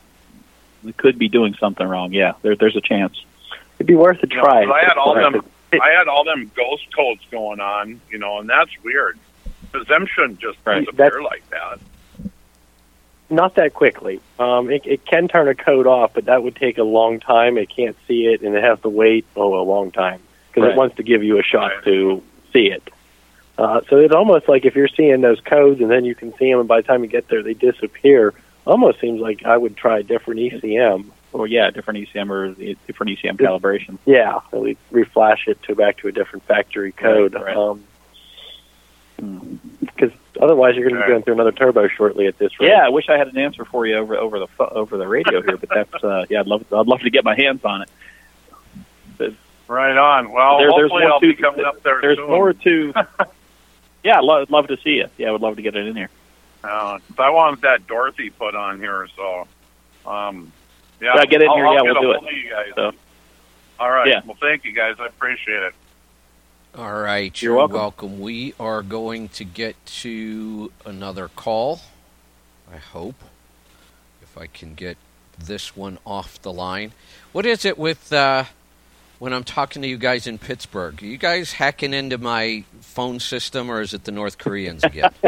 [0.84, 2.12] We could be doing something wrong.
[2.12, 3.24] Yeah, there, there's a chance.
[3.76, 5.36] It'd be worth a You know, I had all them.
[5.72, 9.20] It- I had all them ghost codes going on, you know, and that's weird
[9.72, 11.80] because them shouldn't just disappear like that.
[13.30, 14.20] Not that quickly.
[14.40, 17.58] Um, it, it can turn a code off, but that would take a long time.
[17.58, 20.72] It can't see it, and it has to wait oh a long time because Right.
[20.72, 22.84] it wants to give you a shot to see it.
[23.58, 26.50] Uh, so it's almost like if you're seeing those codes and then you can see
[26.50, 28.34] them, and by the time you get there, they disappear.
[28.66, 31.06] Almost seems like I would try a different ECM.
[31.32, 32.54] Or yeah, different ECM or
[32.88, 34.00] different ECM calibration.
[34.06, 37.36] Yeah, we reflash it to back to a different factory code.
[37.36, 37.56] Right, right.
[37.56, 37.84] Um,
[39.80, 42.70] because otherwise, you're going to be going through another turbo shortly at this rate.
[42.70, 45.08] Yeah, I wish I had an answer for you over over the pho- over the
[45.08, 47.82] radio here, but that's uh, yeah, I'd love I'd love to get my hands on
[47.84, 47.90] it.
[49.18, 49.34] But
[49.68, 50.32] Right on.
[50.32, 52.28] Well, There- there's hopefully more I'll to- be coming up there There's soon.
[52.28, 52.94] more to.
[54.04, 55.08] yeah, I'd love, love to see you.
[55.18, 56.10] Yeah, I would love to get it in here.
[56.64, 59.48] Uh, 'cause I wanted that Dorothy put on here, so
[60.08, 60.52] um,
[61.00, 62.34] yeah, Yeah, get in I'll, here, I'll yeah, get we'll a do it.
[62.34, 62.66] You guys.
[62.76, 62.92] So-
[63.80, 64.08] All right.
[64.08, 64.22] Yeah.
[64.26, 64.96] Well, thank you guys.
[65.00, 65.74] I appreciate it.
[66.78, 68.20] All right, You're you're, welcome.
[68.20, 71.82] We are going to get to another call.
[72.72, 73.16] I hope
[74.22, 74.98] if I can get
[75.38, 76.92] this one off the line.
[77.32, 78.44] What is it with uh,
[79.18, 81.02] when I'm talking to you guys in Pittsburgh?
[81.02, 85.10] Are you guys hacking into my phone system, or is it the North Koreans again?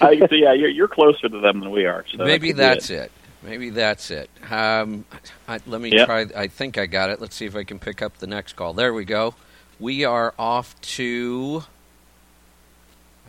[0.00, 2.04] I, so yeah, you're, you're closer to them than we are.
[2.10, 2.94] So Maybe that that's it.
[3.02, 3.12] it.
[3.42, 4.28] Maybe that's it.
[4.50, 5.04] Um,
[5.46, 6.06] I, let me Yep.
[6.06, 6.26] try.
[6.36, 7.20] I think I got it.
[7.20, 8.72] Let's see if I can pick up the next call.
[8.72, 9.34] There we go.
[9.78, 11.64] We are off to.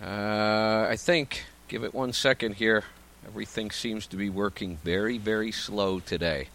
[0.04, 1.46] Uh, I think.
[1.68, 2.86] Give it one second here.
[3.28, 6.48] Everything seems to be working very, very slow today.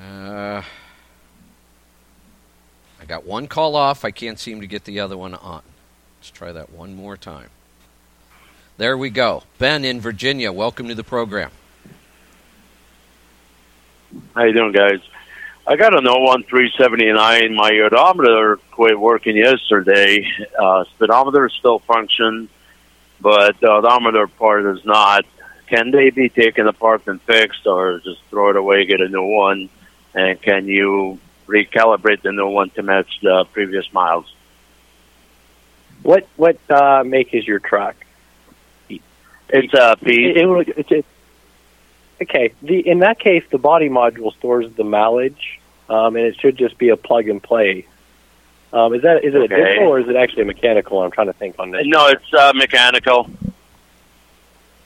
[0.00, 0.62] Uh,
[3.00, 4.04] I got one call off.
[4.04, 5.62] I can't seem to get the other one on.
[6.20, 7.50] Let's try that one more time.
[8.76, 9.42] There we go.
[9.58, 11.50] Ben in Virginia, welcome to the program.
[14.34, 15.00] How you doing, guys?
[15.66, 17.54] I got an 01379.
[17.54, 20.26] My odometer quit working yesterday.
[20.58, 22.50] Uh, speedometer still functions,
[23.20, 25.24] but the odometer part is not.
[25.66, 29.24] Can they be taken apart and fixed, or just throw it away, get a new
[29.24, 29.70] one?
[30.14, 34.32] And can you recalibrate the new one to match the previous miles?
[36.02, 37.96] What what uh, make is your truck?
[39.48, 40.32] It's a P.
[40.36, 41.06] It, it, it,
[42.22, 42.52] okay.
[42.62, 46.78] The in that case, the body module stores the mileage, um, and it should just
[46.78, 47.86] be a plug and play.
[48.72, 51.02] Um, is that is it a digital or is it actually a mechanical?
[51.02, 51.86] I'm trying to think on this.
[51.86, 53.30] No, it's uh, mechanical.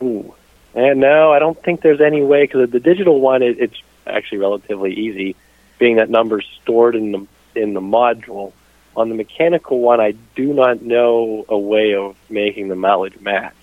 [0.03, 0.35] Ooh.
[0.75, 4.38] And no, I don't think there's any way because the digital one it, it's actually
[4.38, 5.37] relatively easy,
[5.79, 8.53] being that number's stored in the in the module.
[8.97, 13.55] On the mechanical one, I do not know a way of making the mileage match.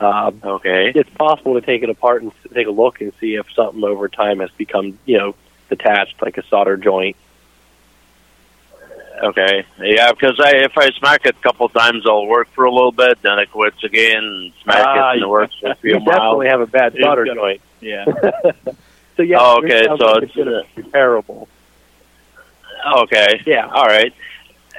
[0.00, 0.92] Uh, Okay.
[0.94, 4.08] it's possible to take it apart and take a look and see if something over
[4.08, 5.34] time has become, you know,
[5.70, 7.16] detached, like a solder joint.
[9.22, 9.64] Okay.
[9.78, 12.90] Yeah, because I, if I smack it a couple times, it'll work for a little
[12.92, 15.92] bit, then it quits again, and smack Ah, it, and it works for a few
[15.94, 16.08] You miles.
[16.16, 17.60] definitely have a bad solder joint.
[17.80, 18.06] Yeah.
[19.16, 21.48] So yeah, Oh, okay, so like it's- gonna repairable.
[23.02, 23.42] Okay.
[23.46, 23.66] Yeah.
[23.68, 24.12] All right.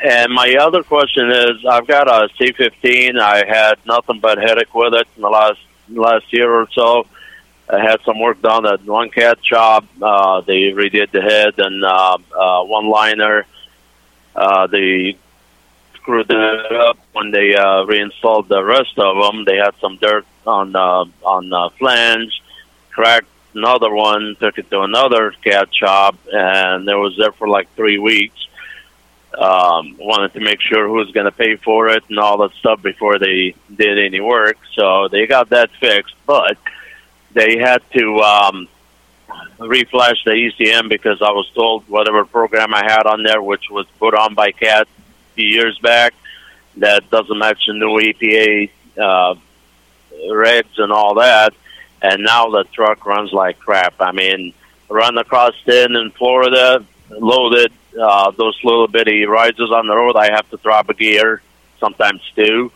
[0.04, 3.20] And my other question is, I've got a C15.
[3.20, 7.08] I had nothing but headache with it in the last last year or so.
[7.70, 9.86] I had some work done at one cat shop.
[10.02, 13.46] Uh, they redid the head and uh, uh, one liner.
[14.36, 15.18] Uh, they
[15.96, 19.46] screwed it up when they uh, reinstalled the rest of them.
[19.46, 22.44] They had some dirt on uh, on the flange,
[22.92, 27.74] cracked another one, took it to another cat shop, and it was there for like
[27.76, 28.48] three weeks.
[29.38, 32.54] Um, wanted to make sure who was going to pay for it and all that
[32.54, 34.58] stuff before they did any work.
[34.74, 36.58] So they got that fixed, but
[37.34, 38.68] they had to um,
[39.60, 43.86] reflash the ECM because I was told whatever program I had on there, which was
[44.00, 46.14] put on by CAT a few years back,
[46.78, 49.36] that doesn't match the new EPA uh,
[50.30, 51.54] regs and all that.
[52.02, 53.96] And now the truck runs like crap.
[54.00, 54.54] I mean,
[54.90, 60.32] run across in in Florida, loaded, uh, those little bitty rises on the road, I
[60.32, 61.42] have to drop a gear,
[61.80, 62.72] sometimes two.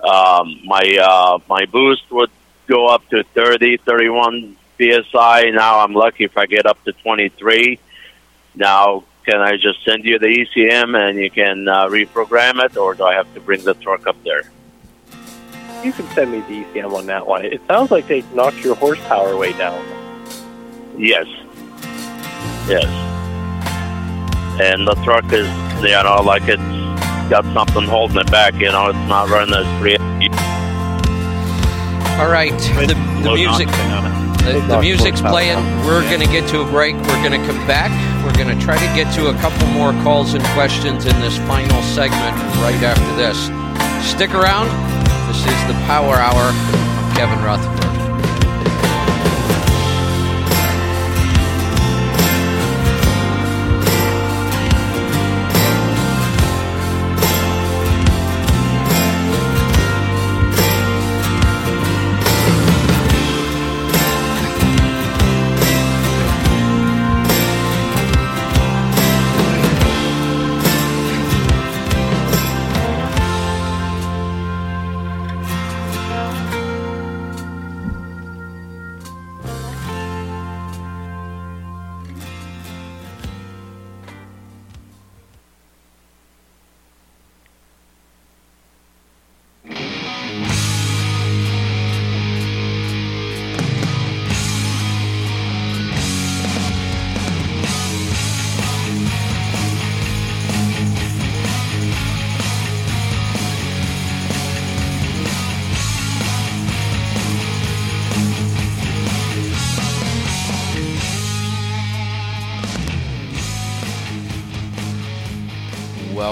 [0.00, 2.30] Um, my uh, my boost would
[2.66, 5.50] go up to 30, 31 psi.
[5.50, 7.78] Now I'm lucky if I get up to 23.
[8.54, 12.94] Now, can I just send you the ECM and you can uh, reprogram it, or
[12.94, 14.42] do I have to bring the truck up there?
[15.82, 17.44] You can send me the ECM on that one.
[17.44, 19.84] It sounds like they knocked your horsepower way down.
[20.96, 21.26] Yes.
[22.68, 23.13] Yes.
[24.60, 25.48] And the truck is,
[25.82, 26.62] you know, like it's
[27.28, 28.54] got something holding it back.
[28.54, 29.96] You know, it's not running as free.
[32.20, 32.52] All right,
[32.86, 33.66] the, the Load music.
[33.66, 34.34] nothing on.
[34.44, 35.58] The, the music's playing.
[35.84, 36.94] We're going to get to a break.
[36.94, 37.90] We're going to come back.
[38.24, 41.36] We're going to try to get to a couple more calls and questions in this
[41.38, 43.36] final segment right after this.
[44.08, 44.68] Stick around.
[45.26, 46.52] This is the Power Hour.
[46.52, 47.83] I'm Kevin Rutherford.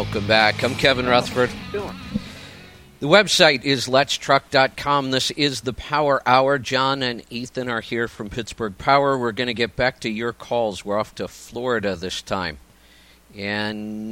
[0.02, 0.64] Welcome back.
[0.64, 1.48] I'm Kevin Rutherford.
[1.70, 5.12] The website is letstruck.com.
[5.12, 6.58] This is the Power Hour.
[6.58, 9.16] John and Ethan are here from Pittsburgh Power.
[9.16, 10.84] We're going to get back to your calls.
[10.84, 12.58] We're off to Florida this time.
[13.36, 14.10] And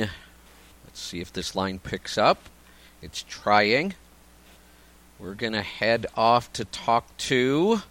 [0.84, 2.44] let's see if this line picks up.
[3.02, 3.94] It's trying.
[5.18, 7.82] We're going to head off to talk to.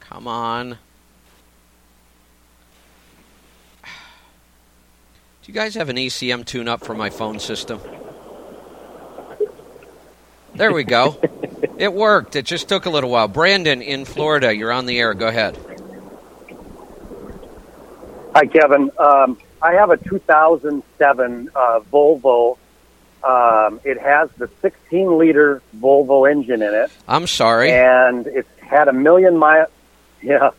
[0.00, 0.78] Come on.
[5.48, 7.80] Do you guys have an ECM tune up for my phone system?
[10.54, 11.18] There we go.
[11.78, 12.36] it worked.
[12.36, 13.28] It just took a little while.
[13.28, 15.14] Brandon in Florida, you're on the air.
[15.14, 15.58] Go ahead.
[18.34, 18.90] Hi, Kevin.
[18.98, 22.58] Um, I have a 2007 uh, Volvo.
[23.24, 26.90] Um, it has the 16 liter Volvo engine in it.
[27.08, 27.72] I'm sorry.
[27.72, 29.68] And it's had a million mile.
[30.20, 30.50] Yeah,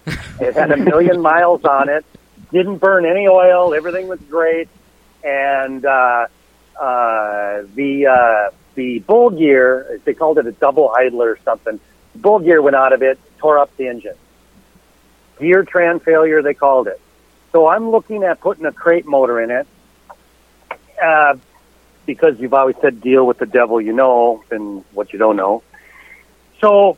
[0.41, 2.03] it had a million miles on it.
[2.51, 3.75] Didn't burn any oil.
[3.75, 4.67] Everything was great.
[5.23, 6.27] And uh,
[6.79, 11.79] uh, the uh, the bull gear, they called it a double idler or something.
[12.15, 14.15] Bull gear went out of it, tore up the engine.
[15.39, 16.99] Gear train failure, they called it.
[17.51, 19.67] So I'm looking at putting a crate motor in it.
[21.01, 21.35] Uh,
[22.05, 25.61] because you've always said deal with the devil you know and what you don't know.
[26.59, 26.97] So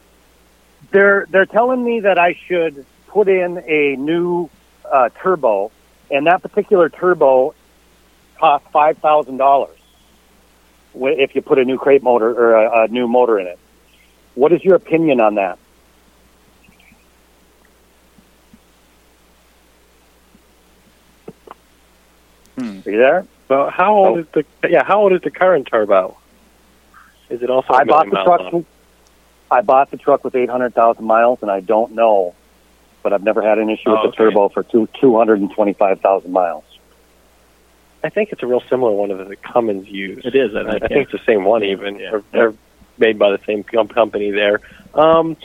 [0.91, 4.49] they're they're telling me that I should put in a new
[4.89, 5.71] uh, turbo,
[6.09, 7.53] and that particular turbo
[8.41, 9.77] costs five thousand dollars
[10.95, 13.59] if you put a new crate motor or a, a new motor in it.
[14.35, 15.57] What is your opinion on that?
[22.57, 22.79] Hmm.
[22.85, 23.25] Are you there?
[23.49, 24.19] Well, how old Oh.
[24.21, 24.83] is the yeah?
[24.83, 26.17] How old is the current turbo?
[27.29, 27.73] Is it also?
[27.73, 28.41] I bought the truck.
[28.53, 28.65] on?
[29.49, 32.33] I bought the truck with eight hundred thousand miles, and I don't know,
[33.03, 34.17] but I've never had an issue Oh, with the okay.
[34.17, 36.63] turbo for two two hundred and twenty five thousand miles.
[38.03, 40.25] I think it's a real similar one that the Cummins used.
[40.25, 40.97] It is, I I, think, think yeah.
[40.99, 41.99] it's the same one even.
[41.99, 42.11] Yeah.
[42.13, 42.53] Or They're
[42.97, 44.59] made by the same company there.
[44.93, 45.37] Um,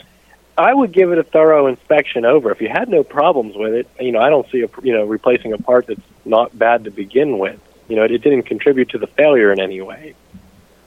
[0.57, 2.51] I would give it a thorough inspection over.
[2.51, 5.05] If you had no problems with it, you know, I don't see a you know
[5.05, 7.59] replacing a part that's not bad to begin with.
[7.87, 10.15] You know, it, it didn't contribute to the failure in any way.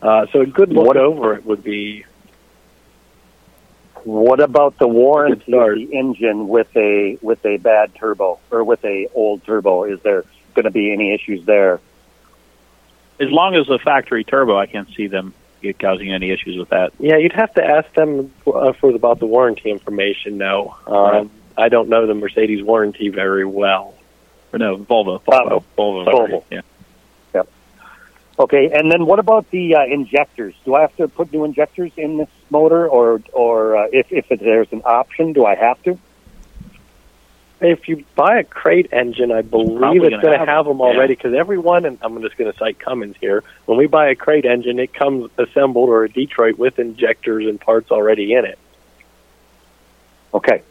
[0.03, 2.05] Uh, so a good look What- over it would be
[4.05, 8.85] What about the warranty of the engine with a with a bad turbo or with
[8.85, 9.85] a old turbo?
[9.85, 10.25] Is there
[10.63, 11.81] going to be any issues there?
[13.19, 15.35] As long as the factory turbo, I can't see them
[15.79, 16.93] causing any issues with that.
[16.99, 20.39] Yeah, you'd have to ask them uh, for about the warranty information.
[20.39, 21.31] No, um, Right.
[21.57, 23.95] I don't know the Mercedes warranty very well.
[24.53, 25.23] Or no, Volvo.
[25.23, 25.63] Volvo.
[25.77, 26.05] Volvo.
[26.07, 26.45] Volvo.
[26.51, 26.63] Yeah.
[28.39, 30.55] Okay, and then what about the uh, injectors?
[30.65, 34.29] Do I have to put new injectors in this motor, or or uh, if if
[34.41, 35.99] there's an option, do I have to?
[37.61, 41.15] If you buy a crate engine, I believe it's gonna have have them, them already
[41.15, 44.47] because everyone, and I'm just going to cite Cummins here, when we buy a crate
[44.47, 48.59] engine, it comes assembled or a Detroit with injectors and parts already in it.
[50.33, 50.63] Okay.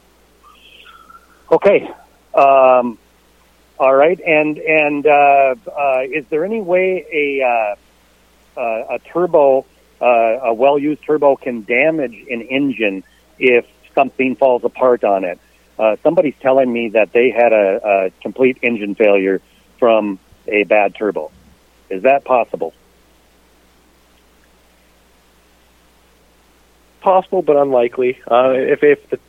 [1.51, 1.91] Okay.
[2.33, 2.97] Um,
[3.77, 4.19] all right.
[4.19, 7.75] And and uh, uh, is there any way a uh,
[8.59, 9.65] uh, a turbo,
[10.01, 13.03] uh, a well-used turbo, can damage an engine
[13.37, 13.65] if
[13.95, 15.39] something falls apart on it?
[15.79, 19.41] Uh, somebody's telling me that they had a, a complete engine failure
[19.77, 21.31] from a bad turbo.
[21.89, 22.73] Is that possible?
[26.99, 28.19] Possible, but unlikely.
[28.29, 29.19] Uh, if if the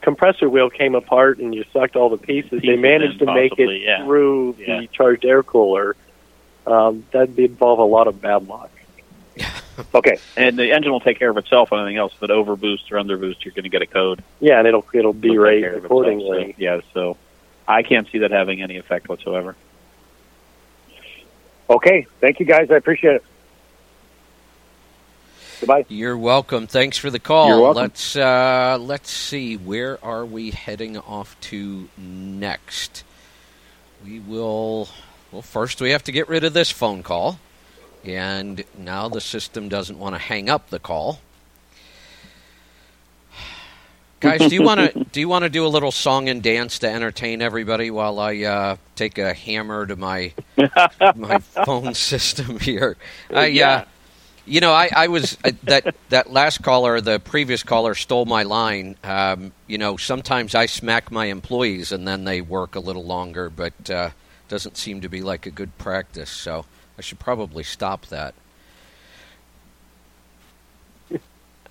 [0.00, 3.58] compressor wheel came apart and you sucked all the pieces, they managed to in, make
[3.58, 4.04] it yeah.
[4.04, 4.80] through Yeah.
[4.80, 5.94] the charged air cooler.
[6.66, 8.70] Um, that'd involve a lot of bad luck.
[9.94, 10.18] Okay.
[10.36, 12.12] And the engine will take care of itself on anything else.
[12.16, 14.24] If it overboosts or underboosts, you're going to get a code.
[14.40, 15.84] Yeah, and it'll it'll be It'll take raised itself.
[15.84, 16.52] accordingly.
[16.52, 17.16] So, yeah, so
[17.68, 19.54] I can't see that having any effect whatsoever.
[21.70, 22.06] Okay.
[22.20, 22.70] Thank you, guys.
[22.70, 23.24] I appreciate it.
[25.60, 25.84] Goodbye.
[25.88, 26.66] You're welcome.
[26.66, 27.48] Thanks for the call.
[27.48, 27.82] You're welcome.
[27.82, 29.56] Let's uh, let's see.
[29.56, 33.04] Where are we heading off to next?
[34.04, 34.88] We will.
[35.32, 37.38] Well, first we have to get rid of this phone call,
[38.04, 41.20] and now the system doesn't want to hang up the call.
[44.20, 46.78] Guys, do you want to do you want to do a little song and dance
[46.80, 50.34] to entertain everybody while I uh, take a hammer to my
[51.14, 52.96] my phone system here?
[53.32, 53.82] I, Yeah.
[53.82, 53.84] uh,
[54.46, 58.42] you know, I, I was uh, that that last caller, the previous caller, stole my
[58.44, 58.96] line.
[59.04, 63.50] Um, you know, sometimes I smack my employees and then they work a little longer,
[63.50, 64.10] but uh,
[64.48, 66.30] doesn't seem to be like a good practice.
[66.30, 66.66] So
[66.98, 68.34] I should probably stop that.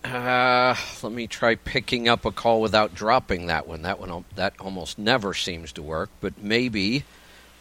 [0.03, 0.73] Uh,
[1.03, 3.81] let me try picking up a call without dropping that one.
[3.81, 7.03] That one that almost never seems to work, but maybe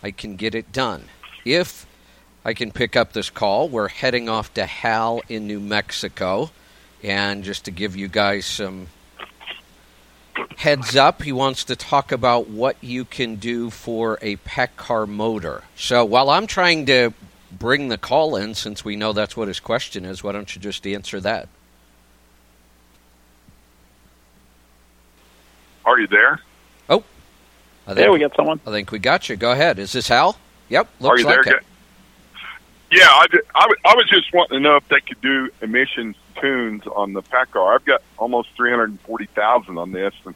[0.00, 1.06] I can get it done.
[1.44, 1.86] If
[2.44, 6.50] I can pick up this call, we're heading off to Hal in New Mexico,
[7.02, 8.86] and just to give you guys some
[10.56, 15.64] heads up, he wants to talk about what you can do for a PACCAR motor.
[15.74, 17.12] So while I'm trying to
[17.52, 20.60] bring the call in, since we know that's what his question is, why don't you
[20.60, 21.48] just answer that?
[25.84, 26.40] Are you there?
[26.88, 27.04] Oh,
[27.86, 28.60] I think, There we got someone.
[28.66, 29.36] I think we got you.
[29.36, 29.78] Go ahead.
[29.78, 30.36] Is this Hal?
[30.68, 30.86] Yep.
[30.86, 31.56] Are Looks you like there?
[31.58, 31.62] it.
[32.90, 35.50] Yeah, I, ju- I, w- I was just wanting to know if they could do
[35.60, 37.74] emissions tunes on the PACCAR.
[37.74, 40.34] I've got almost 340,000 on this, and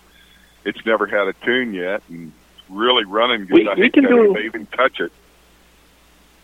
[0.64, 3.54] it's never had a tune yet, and it's really running good.
[3.54, 5.12] We- I we hate can to do- even touch it.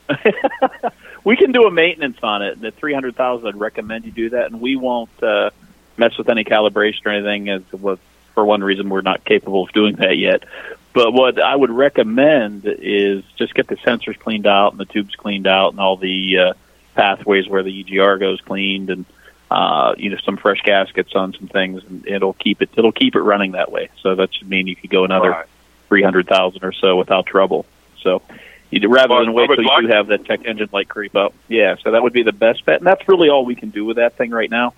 [1.25, 2.61] we can do a maintenance on it.
[2.61, 5.51] The three hundred thousand, I'd recommend you do that, and we won't uh,
[5.97, 7.49] mess with any calibration or anything.
[7.49, 7.99] As well,
[8.35, 10.45] for one reason, we're not capable of doing that yet.
[10.93, 15.15] But what I would recommend is just get the sensors cleaned out and the tubes
[15.15, 16.53] cleaned out and all the uh,
[16.95, 19.05] pathways where the EGR goes cleaned and
[19.51, 23.15] uh, you know some fresh gaskets on some things, and it'll keep it it'll keep
[23.15, 23.91] it running that way.
[24.03, 25.47] So that should mean you could go another Right.
[25.89, 27.67] three hundred thousand or so without trouble.
[28.03, 28.23] So
[28.71, 31.35] you rather Well, than wait till you do have that check engine light creep up.
[31.49, 33.85] Yeah, so that would be the best bet, and that's really all we can do
[33.85, 34.75] with that thing right now.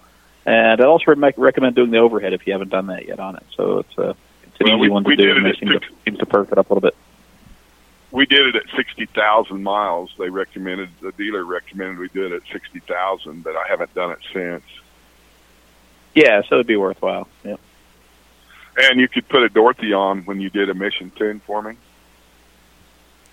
[0.46, 3.42] And I'd also recommend doing the overhead if you haven't done that yet on it.
[3.56, 4.10] So it's a
[4.44, 6.18] it's an Well, easy we- one to do, and it they at seem to, seems
[6.18, 6.96] to perk it up a little bit.
[8.10, 10.10] We did it at 60,000 miles.
[10.18, 14.20] They recommended, the dealer recommended we do it at 60,000, but I haven't done it
[14.32, 14.64] since.
[16.14, 17.28] Yeah, so it'd be worthwhile.
[17.44, 17.56] Yeah.
[18.78, 21.76] And you could put a Dorothy on when you did emission tune for me.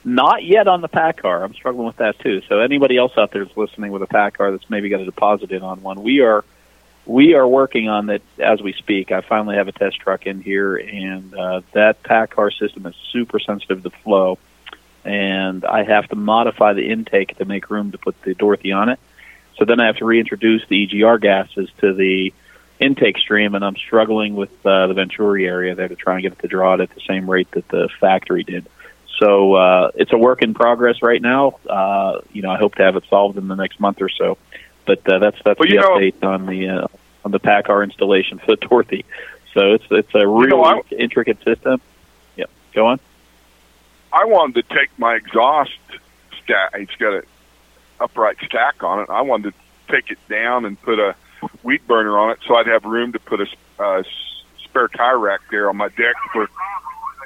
[0.07, 1.43] Not yet on the PACCAR.
[1.43, 2.41] I'm struggling with that too.
[2.47, 5.51] So anybody else out there that's listening with a PACCAR that's maybe got a deposit
[5.51, 6.45] in on one, we are
[7.07, 9.11] we are working on that as we speak.
[9.11, 13.39] I finally have a test truck in here, and uh, that PACCAR system is super
[13.39, 14.37] sensitive to flow,
[15.03, 18.89] and I have to modify the intake to make room to put the Dorothy on
[18.89, 18.99] it.
[19.57, 22.31] So then I have to reintroduce the EGR gases to the
[22.79, 26.33] intake stream, and I'm struggling with uh, the Venturi area there to try and get
[26.33, 28.67] it to draw it at the same rate that the factory did.
[29.19, 31.59] So uh, it's a work in progress right now.
[31.69, 34.37] Uh, you know, I hope to have it solved in the next month or so.
[34.85, 36.87] But uh, that's that's Well, the you know- update on the uh,
[37.23, 39.05] on the PACCAR installation for the Dorothy.
[39.53, 41.79] So it's it's a really know, intricate system.
[42.35, 42.99] Yep, go on.
[44.11, 45.71] I wanted to take my exhaust
[46.43, 46.71] stack.
[46.75, 47.23] It's got a
[47.99, 49.09] upright stack on it.
[49.09, 51.15] I wanted to take it down and put a
[51.63, 53.47] weed burner on it, so I'd have room to put a
[53.81, 54.03] uh,
[54.63, 56.47] spare tire rack there on my deck for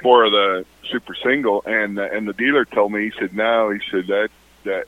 [0.02, 1.62] for the super single.
[1.66, 3.70] And uh, and the dealer told me he said no.
[3.70, 4.28] He said that
[4.64, 4.86] that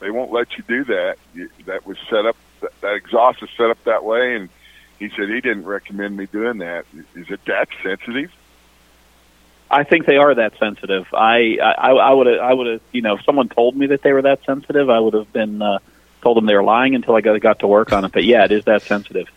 [0.00, 1.16] they won't let you do that.
[1.34, 2.36] You- That was set up.
[2.60, 4.48] That, that exhaust is set up that way, and
[4.98, 6.84] he said he didn't recommend me doing that.
[7.16, 8.30] Is it that sensitive?
[9.70, 11.06] I think they are that sensitive.
[11.14, 14.12] I I, I would I would have you know if someone told me that they
[14.12, 15.78] were that sensitive, I would have been uh,
[16.22, 18.12] told them they were lying until I got got to work on it.
[18.12, 19.28] But yeah, it is that sensitive.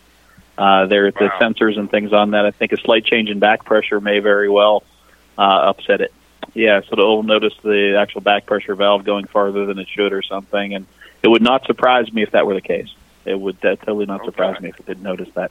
[0.58, 2.46] Uh, there the sensors and things on that.
[2.46, 4.95] I think a slight change in back pressure may very well uh,
[5.42, 6.12] upset it.
[6.54, 10.22] Yeah, so it'll notice the actual back pressure valve going farther than it should or
[10.22, 10.86] something, and
[11.22, 12.88] it would not surprise me if that were the case.
[13.24, 15.50] It would uh, totally not surprise me if it didn't notice that.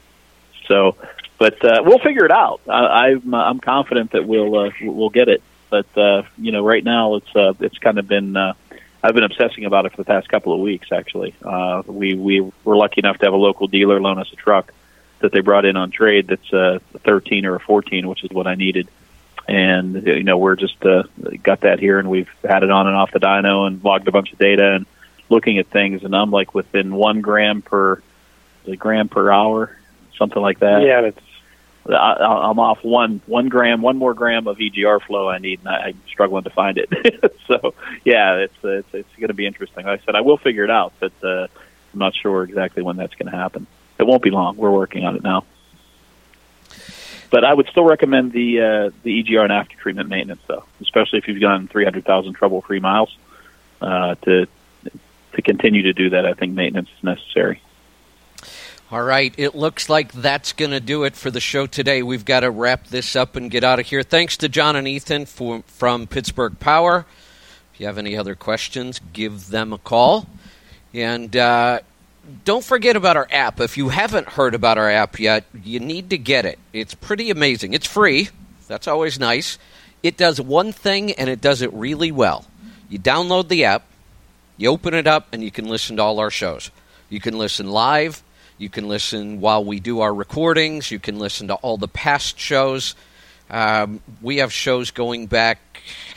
[0.68, 0.96] So,
[1.38, 2.62] but uh, we'll figure it out.
[2.68, 5.44] I, I'm uh, I'm confident that we'll uh, we'll get it.
[5.70, 8.54] But uh, you know, right now it's uh, it's kind of been uh,
[9.04, 10.92] I've been obsessing about it for the past couple of weeks.
[10.92, 14.36] Actually, uh, we we were lucky enough to have a local dealer loan us a
[14.36, 14.74] truck
[15.20, 16.28] that they brought in on trade.
[16.28, 18.88] That's a 13 or a 14, which is what I needed.
[19.48, 21.04] And you know, we're just uh,
[21.44, 24.12] got that here, and we've had it on and off the dyno and logged a
[24.12, 24.86] bunch of data and
[25.30, 28.02] looking at things, and I'm like within one gram per
[28.66, 29.78] the gram per hour,
[30.18, 30.82] something like that.
[30.82, 31.20] Yeah, it's
[31.88, 35.70] I, I'm off one one gram, one more gram of EGR flow I need, and
[35.70, 36.90] I, I'm struggling to find it.
[37.48, 39.86] so yeah, it's it's, it's going to be interesting.
[39.86, 41.48] Like I said I will figure it out, but uh,
[41.94, 43.68] I'm not sure exactly when that's going to happen.
[44.00, 44.58] It won't be long.
[44.58, 45.46] We're working on it now.
[47.30, 51.20] But I would still recommend the uh, the EGR and after treatment maintenance, though, especially
[51.20, 53.16] if you've gone 300,000 trouble free miles.
[53.82, 54.48] Uh, to
[55.34, 57.62] to continue to do that, I think maintenance is necessary.
[58.92, 62.04] All right, it looks like that's going to do it for the show today.
[62.04, 64.04] We've got to wrap this up and get out of here.
[64.04, 67.06] Thanks to John and Ethan for, from Pittsburgh Power.
[67.74, 70.28] If you have any other questions, give them a call.
[70.94, 71.80] And uh,
[72.44, 73.60] don't forget about our app.
[73.60, 76.60] If you haven't heard about our app yet, you need to get it.
[76.74, 77.74] It's pretty amazing.
[77.74, 78.30] It's free,
[78.68, 79.58] that's always nice.
[80.04, 82.46] It does one thing, and it does it really well.
[82.90, 83.84] You download the app,
[84.58, 86.72] you open it up, and you can listen to all our shows.
[87.10, 88.24] You can listen live
[88.58, 90.90] you can listen while we do our recordings.
[90.90, 92.96] You can listen to all the past shows.
[93.50, 95.60] Um, we have shows going back,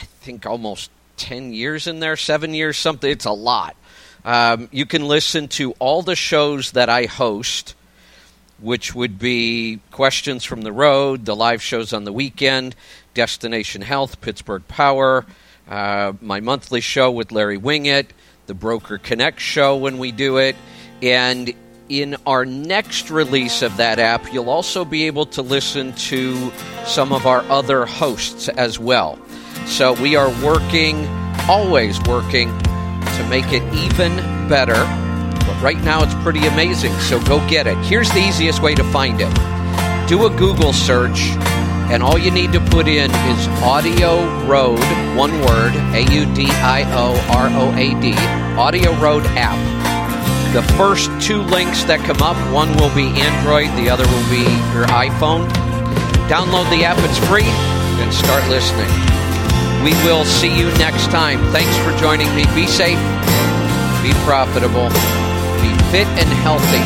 [0.00, 3.10] I think, almost 10 years in there, seven years, something.
[3.10, 3.76] It's a lot.
[4.28, 7.74] Um, you can listen to all the shows that I host,
[8.60, 12.76] which would be Questions from the Road, the live shows on the weekend,
[13.14, 15.24] Destination Health, Pittsburgh Power,
[15.66, 18.08] uh, my monthly show with Larry Winget,
[18.46, 20.56] the Broker Connect show when we do it.
[21.00, 21.54] And
[21.88, 26.52] in our next release of that app, you'll also be able to listen to
[26.84, 29.18] some of our other hosts as well.
[29.64, 31.06] So we are working,
[31.48, 32.52] always working,
[33.18, 34.16] to make it even
[34.48, 34.74] better.
[35.46, 37.76] But right now it's pretty amazing, so go get it.
[37.78, 39.34] Here's the easiest way to find it
[40.08, 41.20] do a Google search,
[41.90, 44.80] and all you need to put in is Audio Road,
[45.16, 48.14] one word, A U D I O R O A D,
[48.56, 49.78] Audio Road app
[50.52, 54.48] the first two links that come up, one will be Android, the other will be
[54.72, 55.46] your iPhone.
[56.24, 59.17] Download the app, it's free, and start listening.
[59.84, 61.38] We will see you next time.
[61.52, 62.44] Thanks for joining me.
[62.54, 62.98] Be safe,
[64.02, 64.88] be profitable,
[65.62, 66.82] be fit and healthy.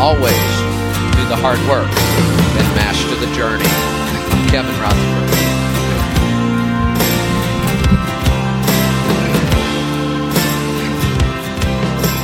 [0.00, 0.46] Always
[1.16, 1.90] do the hard work,
[2.56, 3.68] then master the journey.
[4.50, 5.55] Kevin Rutherford.